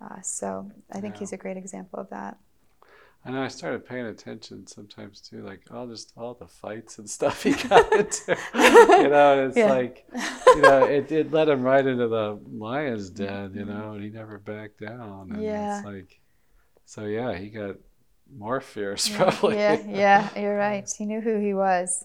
[0.00, 1.20] Uh, so I think yeah.
[1.20, 2.38] he's a great example of that.
[3.26, 7.08] I know I started paying attention sometimes too, like all just all the fights and
[7.18, 8.36] stuff he got into.
[8.54, 9.72] you know, and it's yeah.
[9.72, 10.06] like,
[10.46, 14.10] you know, it, it led him right into the lion's den, you know, and he
[14.10, 15.30] never backed down.
[15.32, 15.78] And yeah.
[15.78, 16.20] it's like,
[16.84, 17.76] so yeah, he got
[18.36, 19.56] more fierce probably.
[19.56, 20.88] Yeah, yeah, you're right.
[20.96, 22.04] He knew who he was.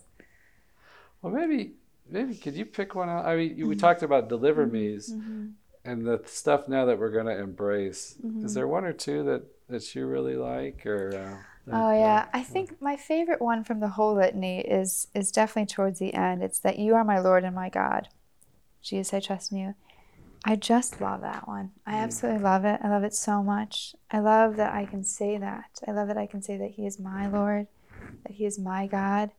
[1.22, 1.74] Well, maybe
[2.10, 3.26] maybe could you pick one out?
[3.26, 3.80] I mean, we mm-hmm.
[3.80, 4.74] talked about deliver mm-hmm.
[4.74, 5.48] me's mm-hmm.
[5.84, 8.16] and the stuff now that we're going to embrace.
[8.26, 8.46] Mm-hmm.
[8.46, 11.16] Is there one or two that that you really like or?
[11.16, 15.68] Uh, Oh yeah, I think my favorite one from the whole litany is is definitely
[15.68, 16.42] towards the end.
[16.42, 18.08] It's that you are my Lord and my God.
[18.82, 19.76] Jesus, I trust in you.
[20.46, 21.72] I just love that one.
[21.86, 22.04] I mm.
[22.04, 22.80] absolutely love it.
[22.82, 23.94] I love it so much.
[24.10, 25.80] I love that I can say that.
[25.88, 27.68] I love that I can say that He is my Lord,
[28.26, 29.30] that He is my God,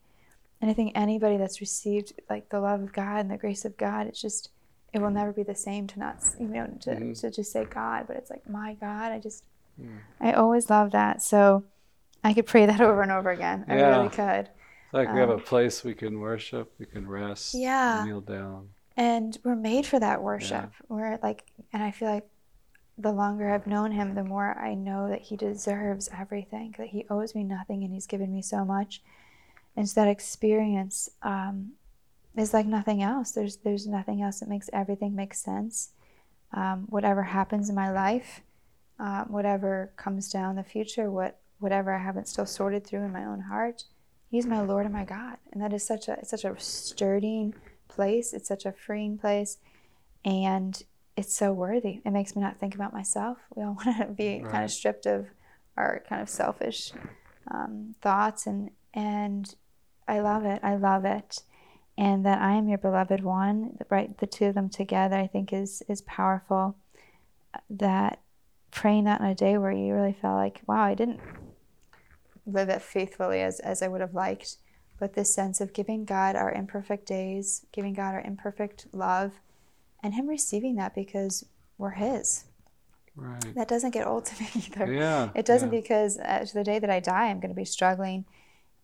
[0.60, 3.76] and I think anybody that's received like the love of God and the grace of
[3.76, 4.50] God, it's just
[4.92, 7.12] it will never be the same to not you know to, mm-hmm.
[7.14, 9.12] to just say God, but it's like my God.
[9.12, 9.44] I just
[9.80, 9.98] mm.
[10.20, 11.22] I always love that.
[11.22, 11.64] So
[12.22, 13.64] I could pray that over and over again.
[13.68, 13.96] I yeah.
[13.96, 14.48] really could.
[14.48, 18.02] It's like um, we have a um, place we can worship, we can rest, yeah,
[18.04, 18.70] kneel down.
[18.96, 20.72] And we're made for that worship.
[20.72, 20.86] Yeah.
[20.88, 22.28] We're like and I feel like
[22.98, 27.06] the longer I've known him, the more I know that he deserves everything, that he
[27.08, 29.00] owes me nothing and he's given me so much
[29.76, 31.72] and so that experience um,
[32.36, 33.32] is like nothing else.
[33.32, 35.92] There's there's nothing else that makes everything make sense.
[36.52, 38.40] Um, whatever happens in my life,
[39.00, 43.24] uh, whatever comes down the future, what whatever I haven't still sorted through in my
[43.24, 43.84] own heart,
[44.30, 47.54] He's my Lord and my God, and that is such a it's such a sturdying
[47.88, 48.32] place.
[48.32, 49.58] It's such a freeing place,
[50.24, 50.80] and
[51.16, 52.00] it's so worthy.
[52.04, 53.38] It makes me not think about myself.
[53.54, 54.50] We all want to be right.
[54.50, 55.26] kind of stripped of
[55.76, 56.92] our kind of selfish
[57.50, 59.54] um, thoughts and and
[60.06, 60.60] I love it.
[60.62, 61.42] I love it.
[61.96, 64.16] And that I am your beloved one, right?
[64.18, 66.76] The two of them together, I think, is is powerful.
[67.68, 68.20] That
[68.70, 71.20] praying that in a day where you really felt like, wow, I didn't
[72.46, 74.56] live it faithfully as, as I would have liked,
[74.98, 79.32] but this sense of giving God our imperfect days, giving God our imperfect love,
[80.02, 81.44] and Him receiving that because
[81.78, 82.44] we're His.
[83.16, 83.54] Right.
[83.54, 84.92] That doesn't get old to me either.
[84.92, 85.30] Yeah.
[85.34, 85.80] It doesn't yeah.
[85.80, 88.24] because uh, to the day that I die, I'm going to be struggling,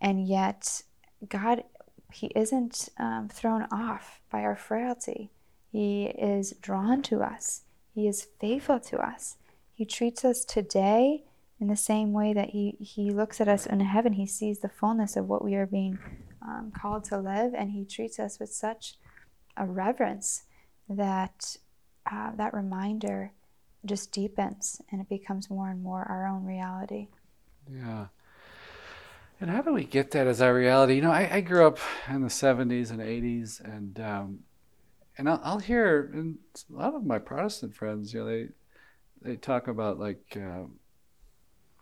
[0.00, 0.82] and yet
[1.28, 1.64] God,
[2.12, 5.30] He isn't um, thrown off by our frailty.
[5.70, 7.62] He is drawn to us.
[7.94, 9.36] He is faithful to us.
[9.76, 11.24] He treats us today
[11.60, 14.14] in the same way that He, he looks at us in heaven.
[14.14, 15.98] He sees the fullness of what we are being
[16.40, 18.94] um, called to live, and He treats us with such
[19.54, 20.44] a reverence
[20.88, 21.58] that
[22.10, 23.32] uh, that reminder
[23.84, 27.08] just deepens and it becomes more and more our own reality.
[27.70, 28.06] Yeah.
[29.40, 30.94] And how do we get that as our reality?
[30.94, 34.38] You know, I, I grew up in the 70s and 80s, and um,
[35.18, 36.38] and I'll, I'll, hear and
[36.72, 38.48] a lot of my Protestant friends, you know, they
[39.26, 40.64] they talk about like uh,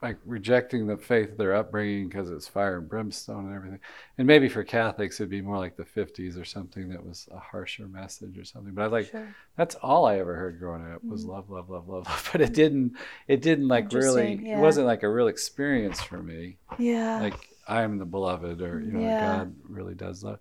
[0.03, 3.81] like rejecting the faith of their upbringing because it's fire and brimstone and everything.
[4.19, 7.39] And maybe for Catholics it'd be more like the 50s or something that was a
[7.39, 8.75] harsher message or something.
[8.75, 9.35] But I like Sure.
[9.57, 11.29] that's all I ever heard growing up was Mhm.
[11.29, 12.29] love, love, love, love, love.
[12.33, 12.97] But it didn't
[13.29, 14.59] it didn't like really yeah.
[14.59, 16.59] it wasn't like a real experience for me.
[16.79, 17.21] Yeah.
[17.21, 19.21] Like I'm the beloved or you know Yeah.
[19.21, 20.39] God really does love.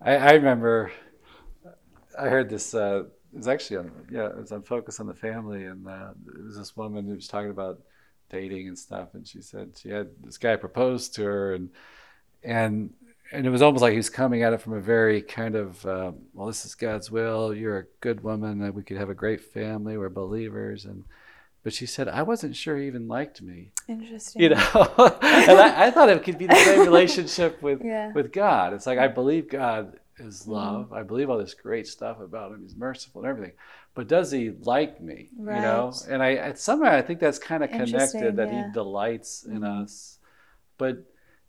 [0.00, 0.90] I, I remember
[2.18, 5.14] I heard this uh it was actually on yeah, it was on Focus on the
[5.14, 5.64] Family.
[5.64, 7.80] And uh, it was this woman who was talking about
[8.30, 9.08] dating and stuff.
[9.14, 11.68] And she said she had this guy proposed to her and
[12.42, 12.90] and
[13.32, 15.84] and it was almost like he was coming at it from a very kind of
[15.84, 17.52] uh, well this is god's will.
[17.54, 19.98] You're a good woman and we could have a great family.
[19.98, 20.84] We're believers.
[20.84, 21.04] And
[21.64, 23.70] but she said i wasn't sure he even liked me.
[23.88, 24.42] Interesting.
[24.42, 24.96] you know?
[25.22, 28.12] And I, I thought it could be the same relationship with Yeah.
[28.12, 28.74] with god.
[28.74, 30.52] It's like i believe god is Mm-hmm.
[30.52, 33.52] love i believe all this great stuff about him he's merciful and everything
[33.94, 37.70] but does he like me you know and i somehow i think that's kind of
[37.72, 38.56] connected that yeah.
[38.56, 39.64] he delights in Mhm.
[39.64, 40.18] us
[40.78, 40.98] but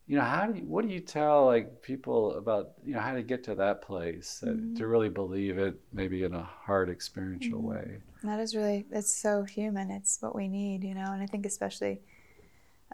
[0.07, 3.13] you know how do you what do you tell like people about you know how
[3.13, 4.75] to get to that place Mhm.
[4.75, 7.63] to really believe it maybe in a hard experiential Mhm.
[7.63, 9.91] way That is really, it's so human.
[9.91, 12.01] It's what we need, you know, and I think especially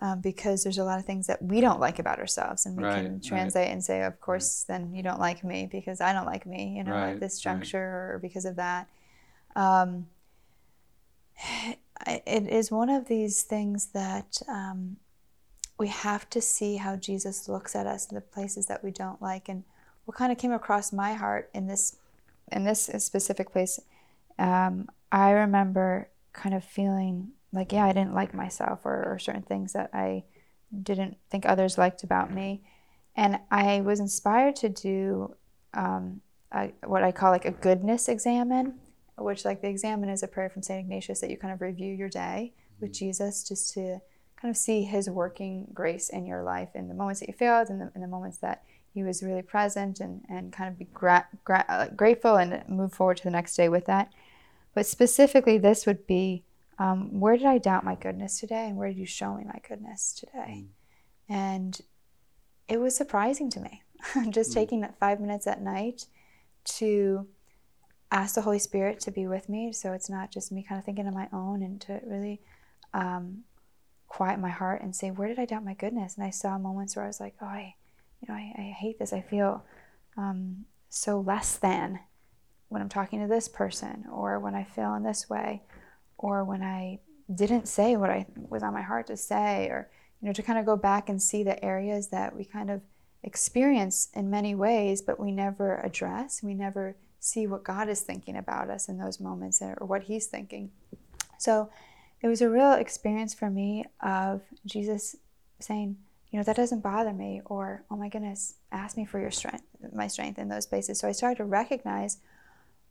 [0.01, 2.83] um, because there's a lot of things that we don't like about ourselves and we
[2.83, 3.23] Right, can right.
[3.23, 6.75] translate and say, of course, then you don't like me because I don't like me,
[6.77, 7.53] you know, Right, at this right.
[7.53, 8.87] juncture or because of that.
[9.55, 10.07] Um,
[12.07, 14.97] it is one of these things that um,
[15.77, 19.21] we have to see how Jesus looks at us in the places that we don't
[19.21, 19.49] like.
[19.49, 19.63] And
[20.05, 21.97] what kind of came across my heart in this
[22.51, 23.79] in this specific place,
[24.37, 29.41] um, I remember kind of feeling like, yeah, I didn't like myself or, or certain
[29.41, 30.23] things that I
[30.81, 32.63] didn't think others liked about me.
[33.15, 35.35] And I was inspired to do
[35.73, 36.21] um,
[36.51, 38.79] a, what I call like a goodness examine,
[39.17, 40.79] which like the examine is a prayer from St.
[40.79, 43.99] Ignatius that you kind of review your day with Jesus just to
[44.41, 47.69] kind of see his working grace in your life in the moments that you failed
[47.69, 50.87] and the, in the moments that he was really present and, and kind of be
[50.93, 54.11] gra- gra- uh, grateful and move forward to the next day with that.
[54.73, 56.43] But specifically, this would be
[56.81, 59.59] um, where did I doubt my goodness today and where did you show me my
[59.67, 60.65] goodness today?
[61.29, 61.79] And
[62.67, 63.83] it was surprising to me
[64.31, 64.53] just Mm.
[64.55, 66.05] taking that five minutes at night
[66.79, 67.27] to
[68.11, 69.71] ask the Holy Spirit to be with me.
[69.71, 72.41] So it's not just me kind of thinking on my own and to really
[72.95, 73.43] um,
[74.07, 76.15] quiet my heart and say, where did I doubt my goodness?
[76.17, 77.75] And I saw moments where I was like, oh, I,
[78.21, 79.13] you know, I, I hate this.
[79.13, 79.63] I feel
[80.17, 81.99] um, so less than
[82.69, 85.61] when I'm talking to this person or when I feel in this way
[86.21, 86.99] or when I
[87.33, 89.89] didn't say what I was on my heart to say or,
[90.21, 92.81] you know, to kind of go back and see the areas that we kind of
[93.23, 96.41] experience in many ways, but we never address.
[96.41, 100.27] We never see what God is thinking about us in those moments or what He's
[100.27, 100.71] thinking.
[101.37, 101.69] So
[102.21, 105.15] it was a real experience for me of Jesus
[105.59, 105.97] saying,
[106.31, 109.63] you know, that doesn't bother me, or oh my goodness, ask me for your strength,
[109.93, 110.97] my strength in those places.
[110.97, 112.19] So I started to recognize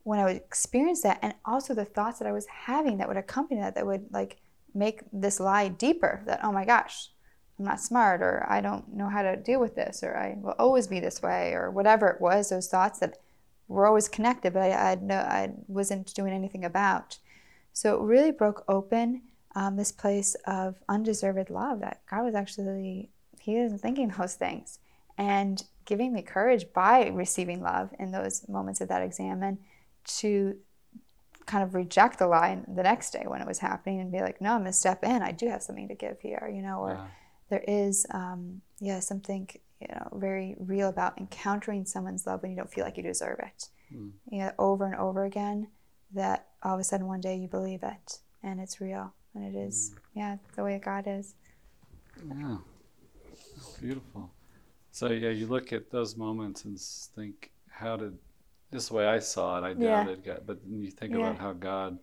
[0.03, 3.17] when I would experience that, and also the thoughts that I was having that would
[3.17, 4.39] accompany that, that would like
[4.75, 6.23] make this lie deeper.
[6.27, 7.11] That oh my gosh,
[7.59, 10.55] I'm not smart, or I don't know how to deal with this, or I will
[10.59, 12.49] always be this way, or whatever it was.
[12.49, 13.19] Those thoughts that
[13.69, 17.19] were always connected, but I, I, no, I wasn't doing anything about.
[17.73, 19.23] So it really broke open
[19.55, 24.79] um, this place of undeserved love that God was actually, He isn't thinking those things.
[25.19, 29.59] And giving me courage by receiving love in those moments of that examine
[30.19, 30.57] to
[31.47, 34.41] kind of reject the lie the next day when it was happening and be like,
[34.41, 35.23] no, I'm going to step in.
[35.23, 37.07] I do have something to give here, you know, or Yeah.
[37.49, 39.49] there is, um, yeah, something,
[39.81, 43.41] you know, very real about encountering someone's love when you don't feel like you deserve
[43.41, 43.69] it.
[43.93, 44.13] Mm.
[44.31, 45.69] You know, over and over again,
[46.13, 49.59] that all of a sudden one day you believe it and it's real and it
[49.59, 51.35] is, yeah, the way God is.
[52.29, 52.59] Yeah,
[53.81, 54.31] beautiful.
[54.93, 58.19] So yeah, you look at those moments and think, how did
[58.71, 59.65] this is the way I saw it?
[59.65, 60.05] I Yeah.
[60.05, 61.19] doubted God, but you think Yeah.
[61.31, 61.99] about how God.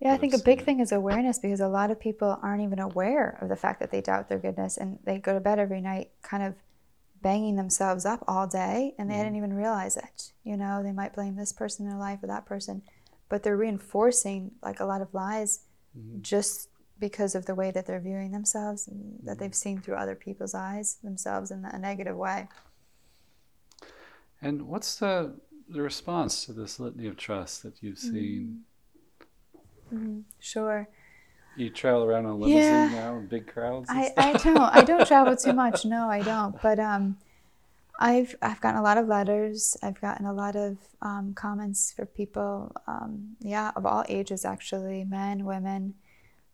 [0.00, 2.80] Yeah, I think a big thing is awareness because a lot of people aren't even
[2.80, 5.80] aware of the fact that they doubt their goodness and they go to bed every
[5.80, 6.56] night kind of
[7.20, 9.18] banging themselves up all day and they Mhm.
[9.18, 10.32] didn't even realize it.
[10.42, 12.82] You know, they might blame this person in their life or that person,
[13.28, 15.60] but they're reinforcing like a lot of lies
[15.96, 16.20] Mhm.
[16.20, 16.68] just
[16.98, 19.26] because of the way that they're viewing themselves and Mm-hmm.
[19.26, 22.48] that they've seen through other people's eyes themselves in a negative way.
[24.40, 25.38] And what's the
[25.72, 28.62] the response to this litany of trust that you've seen?
[29.90, 30.88] hmm Sure.
[31.56, 33.00] You travel around on a limousine Yeah.
[33.00, 33.88] now in big crowds.
[33.90, 34.12] I?
[34.16, 35.84] I don't I don't travel too much.
[35.84, 36.60] No, I don't.
[36.62, 37.18] But um,
[37.98, 39.76] I've I've gotten a lot of letters.
[39.82, 42.72] I've gotten a lot of um, comments for people.
[42.86, 45.94] Um, yeah, of all ages actually, men, women,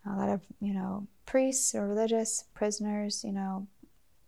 [0.04, 3.68] a lot of, you know, priests or religious, prisoners, you know,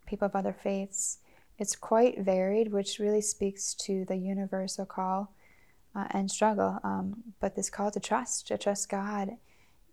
[0.06, 1.18] people of other faiths.
[1.60, 5.32] It's quite varied, which really speaks to the universal call
[5.94, 6.80] uh, and struggle.
[6.82, 9.36] Um, but this call to trust, to trust God.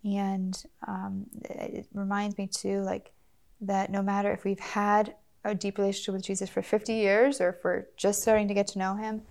[0.04, 3.12] And um, it reminds me too, like,
[3.62, 7.50] that no matter if we've had a deep relationship with Jesus for 50 years or
[7.50, 9.22] if we're just starting to get to know him,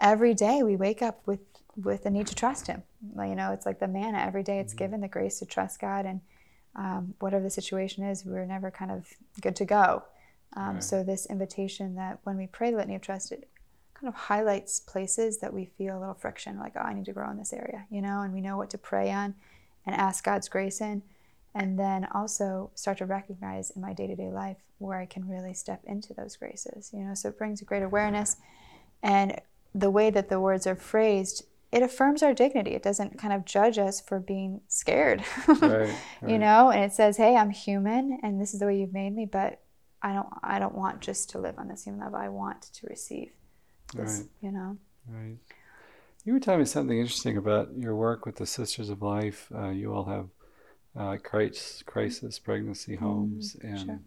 [0.00, 1.40] every day we wake up with
[1.84, 2.82] with the need to trust him.
[3.18, 4.60] You know, it's like the manna every day.
[4.60, 4.84] It's mm-hmm.
[4.84, 6.20] given the grace to trust God, and
[6.74, 9.06] um, whatever the situation is, we're never kind of
[9.42, 10.04] good to go.
[10.54, 10.84] Um, right.
[10.84, 13.48] So this invitation that when we pray the litany of trust, it
[13.94, 17.12] kind of highlights places that we feel a little friction, like oh, I need to
[17.12, 19.34] grow in this area, you know, and we know what to pray on,
[19.84, 21.02] and ask God's grace in,
[21.54, 25.28] and then also start to recognize in my day to day life where I can
[25.28, 27.14] really step into those graces, you know.
[27.14, 28.36] So it brings a great awareness,
[29.02, 29.40] and
[29.74, 32.70] the way that the words are phrased it affirms our dignity.
[32.72, 35.94] It doesn't kind of judge us for being scared, right, right.
[36.26, 36.70] you know.
[36.70, 39.60] And it says, "Hey, I'm human, and this is the way you've made me, but
[40.06, 42.18] I don't, I don't want just to live on this human level.
[42.18, 43.32] I want to receive
[43.94, 44.28] this, right.
[44.40, 44.76] you know."
[45.08, 45.36] Right.
[46.24, 49.50] You were telling me something interesting about your work with the Sisters of Life.
[49.54, 50.28] Uh, you all have
[50.96, 53.04] uh, crisis, crisis pregnancy mm-hmm.
[53.04, 54.00] homes, mm, and sure.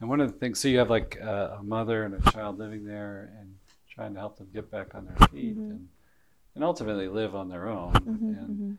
[0.00, 0.58] and one of the things.
[0.58, 3.54] So you have like a, a mother and a child living there, and
[3.88, 5.70] trying to help them get back on their feet, mm-hmm.
[5.70, 5.88] and
[6.54, 8.72] and ultimately live on their own mm-hmm, and mm-hmm.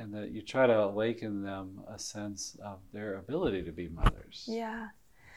[0.00, 4.44] and that you try to awaken them a sense of their ability to be mothers
[4.48, 4.88] yeah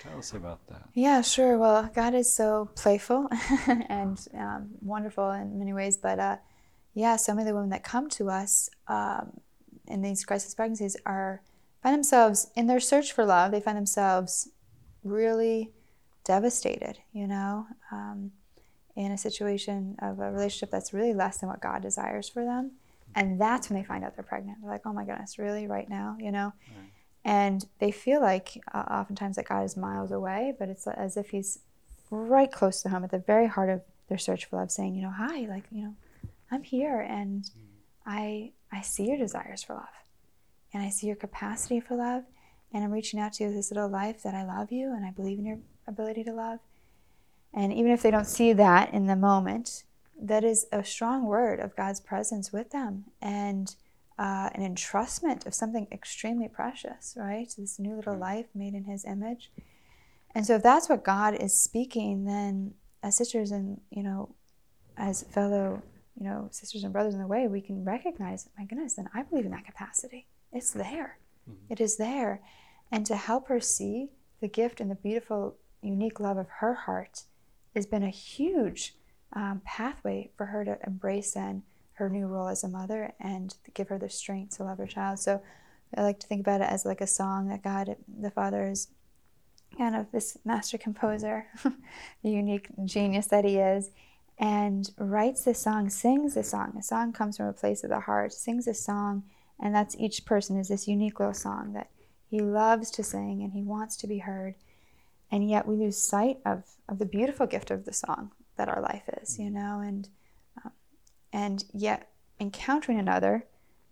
[0.08, 3.28] tell us about that yeah sure well god is so playful
[3.90, 6.38] and um, wonderful in many ways but uh,
[6.94, 9.40] yeah so many of the women that come to us um,
[9.88, 11.42] in these crisis pregnancies are
[11.82, 14.50] find themselves in their search for love they find themselves
[15.04, 15.72] really
[16.24, 18.32] devastated you know um,
[18.96, 22.72] in a situation of a relationship that's really less than what God desires for them.
[23.14, 24.60] And that's when they find out they're pregnant.
[24.62, 26.54] They're like, oh my goodness, really, right now, you know?
[26.68, 26.92] Right.
[27.26, 31.32] And they feel like uh, oftentimes that God is miles away, but it's as if
[31.32, 31.60] He's
[32.10, 35.02] right close to home at the very heart of their search for love, saying, you
[35.02, 35.96] know, hi, like, you know,
[36.52, 37.50] I'm here and.
[38.08, 39.88] I, I see your desires for love
[40.72, 42.22] and I see your capacity for love.
[42.72, 45.10] And I'm reaching out to you this little life that I love you and I
[45.10, 45.58] believe in your
[45.88, 46.60] ability to love
[47.56, 49.84] and even if they don't see that in the moment,
[50.22, 53.74] that is a strong word of God's presence with them and
[54.18, 57.52] uh, an entrustment of something extremely precious, right?
[57.58, 58.22] This new little mm.
[58.22, 59.52] life made in His image.
[60.34, 64.36] And so, if that's what God is speaking, then as sisters and you know,
[64.98, 65.82] as fellow
[66.18, 69.24] you know sisters and brothers in the way, we can recognize, my goodness, then I
[69.24, 70.28] believe in that capacity.
[70.52, 71.18] It's there.
[71.50, 71.74] Mm-hmm.
[71.74, 72.42] It is there,
[72.92, 74.10] and to help her see
[74.42, 77.24] the gift and the beautiful, unique love of her heart
[77.76, 78.96] has been a huge
[79.34, 81.64] um, pathway for her to embrace then
[81.96, 85.20] her new role as a mother and give her the strength to love her child.
[85.20, 85.42] So
[85.96, 88.88] I like to think about it as like a song that God, the Father, is
[89.78, 91.48] kind of this master composer,
[92.24, 93.92] the unique genius that he is,
[94.38, 96.76] and writes this song, sings this song.
[96.78, 99.24] A song comes from a place of the heart, sings a song,
[99.60, 101.90] and that's each person is this unique little song that
[102.30, 104.56] he loves to sing and he wants to be heard
[105.32, 108.82] and yet we lose sight of, of the beautiful gift of the song that our
[108.82, 110.08] life is, you know, and
[111.36, 112.08] and yet
[112.40, 113.46] encountering another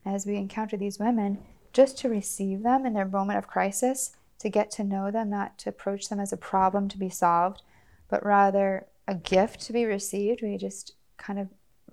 [0.06, 1.40] as we encounter these women,
[1.74, 5.58] just to receive them in their moment of crisis, to get to know them, not
[5.60, 7.62] to approach them as a problem to be solved,
[8.10, 10.42] but rather a gift to be received.
[10.42, 11.50] We just kind of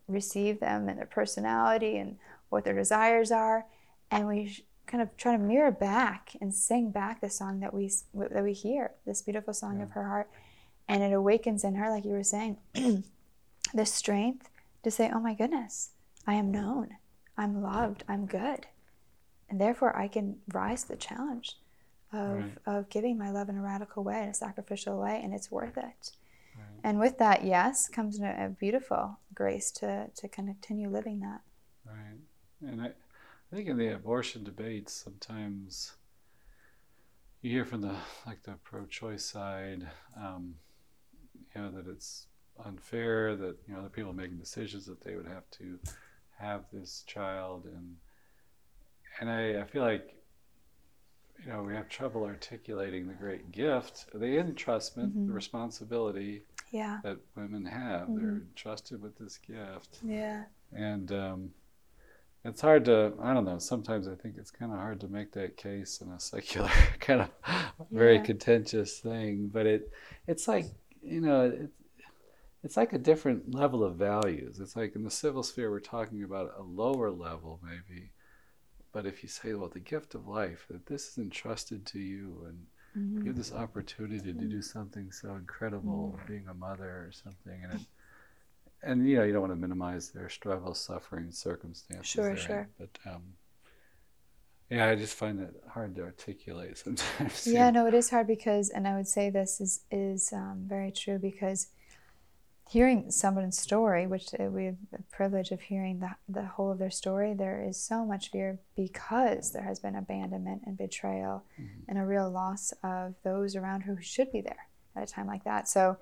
[0.06, 2.16] receive them and their personality and
[2.48, 3.66] what their desires are,
[4.08, 7.90] and we kind of try to mirror back and sing back the song that we
[8.14, 9.84] that we hear, this beautiful song yeah.
[9.84, 10.30] of her heart,
[10.88, 12.56] and it awakens in her, like you were saying,
[13.74, 14.49] the strength
[14.82, 15.90] to say, "Oh my goodness,
[16.26, 16.90] I am known,
[17.36, 18.66] I'm loved, I'm good,"
[19.48, 21.58] and therefore I can rise to the challenge
[22.12, 22.58] of right.
[22.66, 25.76] of giving my love in a radical way, in a sacrificial way, and it's worth
[25.76, 26.12] it.
[26.56, 26.80] Right.
[26.82, 31.40] And with that, yes, comes a, a beautiful grace to to continue living that.
[31.86, 32.18] Right,
[32.62, 32.86] and I
[33.52, 35.94] I think in the abortion debates, sometimes
[37.42, 40.54] you hear from the like the pro-choice side, um,
[41.54, 42.26] you know, that it's
[42.64, 45.78] unfair that you know other people making decisions that they would have to
[46.38, 47.96] have this child, and
[49.20, 50.14] and I, I feel like
[51.44, 55.28] you know we have trouble articulating the great gift, the entrustment, mm-hmm.
[55.28, 56.98] the responsibility yeah.
[57.02, 58.02] that women have.
[58.02, 58.16] Mm-hmm.
[58.16, 59.98] They're entrusted with this gift.
[60.02, 60.44] Yeah.
[60.72, 61.50] And um,
[62.44, 65.32] it's hard to i don't know sometimes i think it's kind of hard to make
[65.32, 67.28] that case in a secular kind of
[67.90, 68.22] very yeah.
[68.22, 69.90] contentious thing but it
[70.26, 70.66] it's like
[71.02, 71.70] you know it,
[72.62, 76.22] it's like a different level of values it's like in the civil sphere we're talking
[76.22, 78.10] about a lower level maybe
[78.92, 82.44] but if you say, well, the gift of life, that this is entrusted to you,
[82.46, 83.20] and mm-hmm.
[83.20, 86.32] you have this opportunity to do something so incredible, mm-hmm.
[86.32, 87.86] being a mother or something, and it,
[88.82, 92.08] and you know, you don't want to minimize their struggle, suffering, circumstances.
[92.08, 92.68] Sure, sure.
[92.78, 93.22] But um,
[94.70, 97.46] yeah, I just find it hard to articulate sometimes.
[97.46, 100.90] Yeah, no, it is hard because, and I would say this is is um, very
[100.90, 101.68] true because
[102.70, 106.78] hearing someone's story, which uh, we have the privilege of hearing the, the whole of
[106.78, 111.80] their story, there is so much fear because there has been abandonment and betrayal mm-hmm.
[111.88, 115.42] and a real loss of those around who should be there at a time like
[115.42, 115.66] that.
[115.66, 115.96] So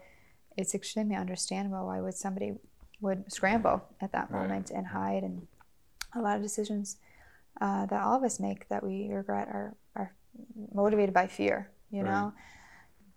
[0.59, 2.53] it's extremely understandable why would somebody
[3.01, 4.43] would scramble at that right.
[4.43, 5.47] moment and hide and
[6.15, 6.99] a lot of decisions
[7.63, 10.13] uh, that all of us make that we regret are, are
[10.75, 12.11] motivated by fear, you right.
[12.11, 12.33] know?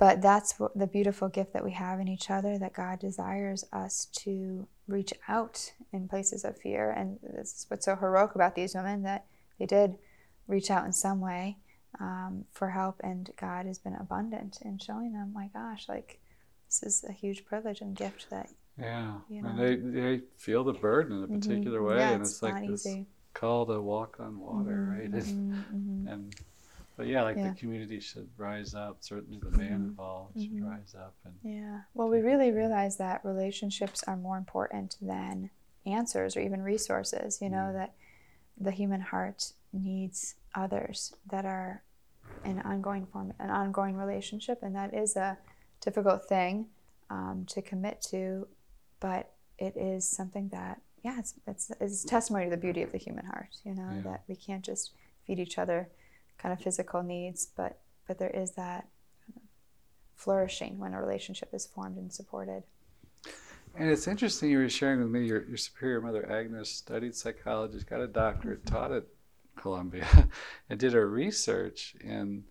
[0.01, 4.07] But that's the beautiful gift that we have in each other that God desires us
[4.23, 6.89] to reach out in places of fear.
[6.89, 9.25] And this is what's so heroic about these women that
[9.59, 9.99] they did
[10.47, 11.57] reach out in some way
[11.99, 12.99] um, for help.
[13.03, 16.19] And God has been abundant in showing them, my gosh, like
[16.67, 18.49] this is a huge privilege and gift that.
[18.79, 21.39] Yeah, you know, and they, they feel the burden in a mm-hmm.
[21.41, 21.89] particular mm-hmm.
[21.89, 22.87] way, yeah, and it's, it's like this
[23.35, 25.13] call to walk on water, mm-hmm.
[25.13, 25.23] right?
[25.23, 26.07] Mm-hmm.
[26.07, 26.35] and
[26.97, 27.49] but yeah, like yeah.
[27.49, 28.97] the community should rise up.
[28.99, 29.83] Certainly, the man mm-hmm.
[29.89, 30.69] involved should mm-hmm.
[30.69, 31.13] rise up.
[31.25, 35.49] And yeah, well, we really realize that relationships are more important than
[35.85, 37.39] answers or even resources.
[37.41, 37.77] You know mm-hmm.
[37.77, 37.93] that
[38.59, 41.81] the human heart needs others that are
[42.43, 45.37] an ongoing form, an ongoing relationship, and that is a
[45.79, 46.67] difficult thing
[47.09, 48.47] um, to commit to,
[48.99, 52.97] but it is something that yeah, it's, it's, it's testimony to the beauty of the
[52.97, 53.49] human heart.
[53.63, 54.01] You know yeah.
[54.03, 54.91] that we can't just
[55.25, 55.89] feed each other
[56.41, 58.87] kind of physical needs, but but there is that
[60.15, 62.63] flourishing when a relationship is formed and supported.
[63.75, 67.79] And it's interesting you were sharing with me your, your superior mother Agnes studied psychology,
[67.89, 68.75] got a doctorate, mm-hmm.
[68.75, 69.05] taught at
[69.55, 70.07] Columbia,
[70.69, 72.43] and did her research in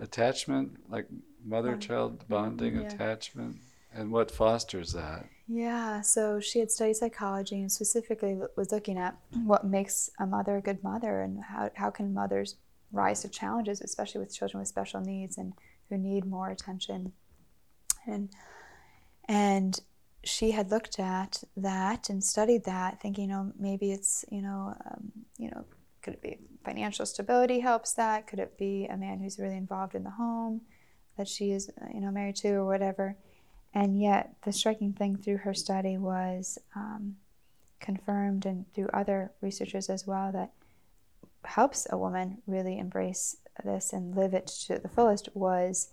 [0.00, 1.06] attachment, like
[1.44, 2.86] mother-child bonding, yeah.
[2.86, 3.56] attachment,
[3.92, 5.26] and what fosters that.
[5.48, 10.56] Yeah, so she had studied psychology and specifically was looking at what makes a mother
[10.56, 12.56] a good mother and how, how can mothers
[12.92, 15.54] rise to challenges, especially with children with special needs and
[15.88, 17.12] who need more attention.
[18.06, 18.30] And
[19.28, 19.80] and
[20.24, 24.74] she had looked at that and studied that, thinking, you know, maybe it's, you know,
[24.86, 25.64] um, you know,
[26.00, 28.26] could it be financial stability helps that?
[28.26, 30.60] Could it be a man who's really involved in the home
[31.16, 33.16] that she is, you know, married to or whatever?
[33.74, 37.16] And yet, the striking thing through her study was um,
[37.80, 40.52] confirmed, and through other researchers as well, that
[41.44, 45.92] helps a woman really embrace this and live it to the fullest was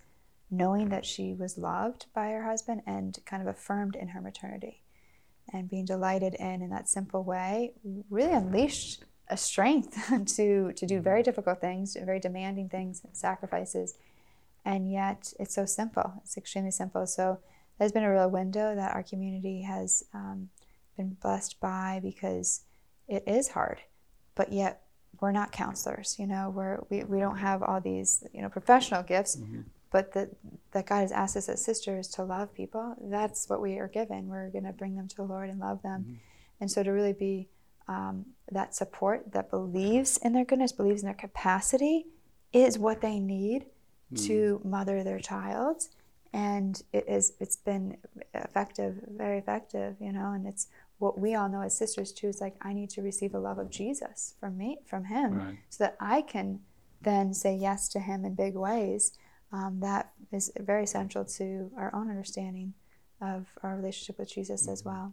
[0.50, 4.82] knowing that she was loved by her husband and kind of affirmed in her maternity
[5.52, 7.72] and being delighted in in that simple way
[8.08, 13.94] really unleashed a strength to to do very difficult things very demanding things sacrifices.
[14.64, 16.14] And yet it's so simple.
[16.22, 17.06] It's extremely simple.
[17.06, 17.38] So
[17.78, 20.50] there's been a real window that our community has um,
[20.96, 22.62] been blessed by because
[23.08, 23.80] it is hard
[24.34, 24.82] but yet
[25.20, 29.02] we're not counselors, you know, we're, we, we don't have all these, you know, professional
[29.02, 29.60] gifts, mm-hmm.
[29.90, 30.30] but that,
[30.72, 32.96] that God has asked us as sisters to love people.
[33.02, 34.28] That's what we are given.
[34.28, 36.02] We're going to bring them to the Lord and love them.
[36.02, 36.14] Mm-hmm.
[36.60, 37.48] And so to really be
[37.88, 42.06] um, that support that believes in their goodness, believes in their capacity,
[42.52, 43.62] is what they need
[44.12, 44.26] mm-hmm.
[44.26, 45.84] to mother their child.
[46.32, 47.96] And it is, it's been
[48.34, 50.68] effective, very effective, you know, and it's
[51.00, 53.58] what we all know as sisters too is like I need to receive the love
[53.58, 55.58] of Jesus from me from Him, right.
[55.70, 56.60] so that I can
[57.00, 59.12] then say yes to Him in big ways.
[59.52, 62.74] Um, that is very central to our own understanding
[63.20, 64.72] of our relationship with Jesus mm-hmm.
[64.72, 65.12] as well.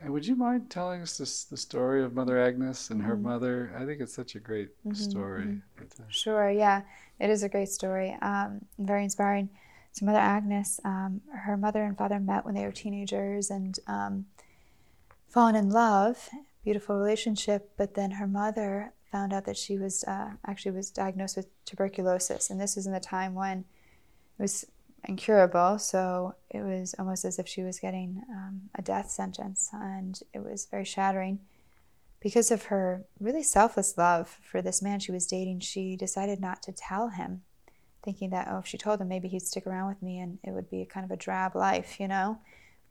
[0.00, 3.08] And would you mind telling us this, the story of Mother Agnes and mm-hmm.
[3.08, 3.74] her mother?
[3.76, 5.44] I think it's such a great mm-hmm, story.
[5.44, 6.02] Mm-hmm.
[6.08, 6.82] Sure, yeah,
[7.18, 8.16] it is a great story.
[8.22, 9.48] Um, very inspiring.
[9.94, 14.26] So Mother Agnes, um, her mother and father met when they were teenagers and um,
[15.28, 16.28] fallen in love,
[16.64, 17.70] beautiful relationship.
[17.76, 22.50] But then her mother found out that she was uh, actually was diagnosed with tuberculosis,
[22.50, 24.64] and this was in the time when it was
[25.04, 25.78] incurable.
[25.78, 30.42] So it was almost as if she was getting um, a death sentence, and it
[30.42, 31.38] was very shattering.
[32.18, 36.62] Because of her really selfless love for this man she was dating, she decided not
[36.62, 37.42] to tell him
[38.04, 40.50] thinking that, oh, if she told him, maybe he'd stick around with me and it
[40.50, 42.38] would be kind of a drab life, you know?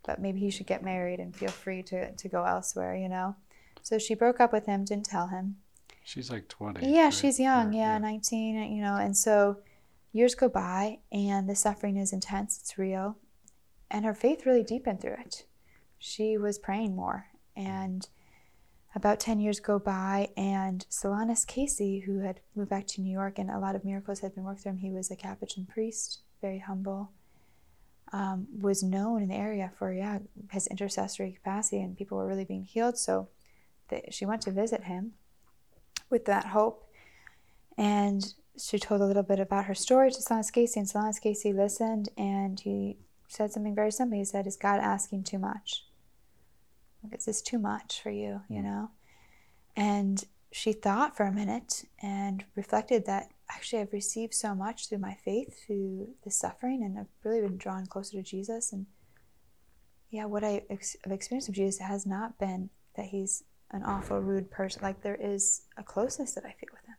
[0.06, 3.36] But maybe he should get married and feel free to, to go elsewhere, you know?
[3.84, 5.58] So she broke up with him, didn't tell him.
[6.04, 6.86] She's like 20.
[6.86, 7.14] Yeah, right?
[7.14, 7.70] she's young.
[7.70, 8.96] Or, yeah, yeah, 19, you know.
[8.96, 9.58] And so
[10.12, 13.18] years go by and the suffering is intense, it's real.
[13.90, 15.46] And her faith really deepened through it.
[16.00, 17.28] She was praying more.
[17.56, 18.08] And
[18.96, 23.40] about 10 years go by, and Solanus Casey, who had moved back to New York
[23.40, 26.20] and a lot of miracles had been worked through him, he was a Capuchin priest,
[26.42, 27.12] very humble,
[28.12, 30.20] um, was known in the area for, yeah,
[30.52, 32.98] his intercessory capacity, and people were really being healed.
[32.98, 33.30] So
[34.12, 35.14] she went to visit him
[36.10, 36.88] with that hope.
[37.78, 41.52] And she told a little bit about her story to Solanus Casey, and Solanus Casey
[41.52, 44.18] listened, and he said something very simple.
[44.18, 45.86] He said, Is God asking too much?
[47.12, 48.66] Is this too much for you, you mm.
[48.66, 48.92] know?
[49.76, 55.00] And she thought for a minute and reflected that actually I've received so much through
[55.00, 58.72] my faith, through the suffering, and I've really been drawn closer to Jesus.
[58.72, 58.86] And
[60.12, 64.52] yeah, what I have experienced of Jesus has not been that he's an awful, rude
[64.52, 64.84] person.
[64.84, 66.96] Like there is a closeness that I feel with him.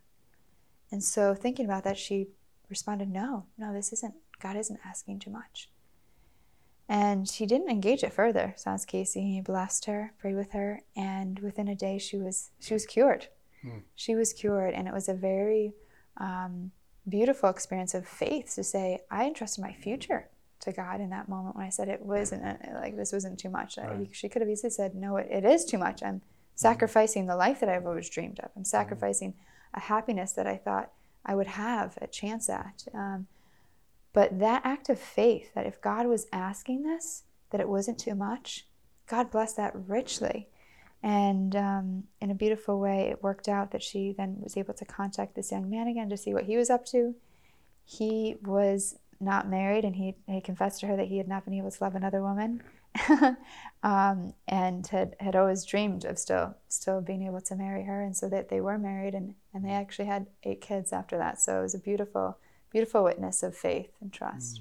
[0.90, 2.28] And so thinking about that, she
[2.68, 5.70] responded, No, no, this isn't, God isn't asking too much.
[6.88, 8.54] And she didn't engage it further.
[8.58, 9.22] Solanus Casey.
[9.22, 13.28] He blessed her, prayed with her, and within a day she was she was cured.
[13.62, 13.78] Hmm.
[13.94, 15.72] She was cured, and it was a very
[16.18, 16.72] um,
[17.08, 20.28] beautiful experience of faith to say, I entrusted my future
[20.60, 22.42] to God in that moment when I said it wasn't
[22.74, 23.76] like this wasn't too much.
[23.76, 24.08] Right.
[24.12, 26.02] She could have easily said, No, it, it is too much.
[26.02, 26.26] I'm mm-hmm.
[26.54, 28.50] sacrificing the life that I've always dreamed of.
[28.56, 28.64] I'm mm-hmm.
[28.64, 29.78] sacrificing mm-hmm.
[29.78, 30.90] a happiness that I thought
[31.26, 32.84] I would have a chance at.
[32.94, 33.26] Um,
[34.14, 38.14] but that act of faith, that if God was asking this, that it wasn't too
[38.14, 38.66] much,
[39.06, 40.48] God blessed that richly.
[41.02, 44.84] And um, in a beautiful way, it worked out that she then was able to
[44.86, 47.14] contact this young man again to see what he was up to.
[47.84, 51.54] He was not married, and he, he confessed to her that he had not been
[51.54, 52.62] able to love another woman,
[53.82, 58.00] um, and had, had always dreamed of still still being able to marry her.
[58.00, 61.40] And so that they were married, and, and they actually had eight kids after that.
[61.40, 62.38] So it was a beautiful
[62.74, 64.60] beautiful witness of faith and trust.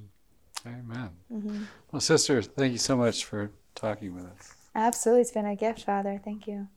[0.65, 0.67] Mm.
[0.67, 1.09] Amen.
[1.33, 1.63] Mm-hmm.
[1.91, 4.53] Well, sister, thank you so much for talking with us.
[4.75, 5.21] Absolutely.
[5.21, 6.21] It's been a gift, Father.
[6.23, 6.67] Thank you.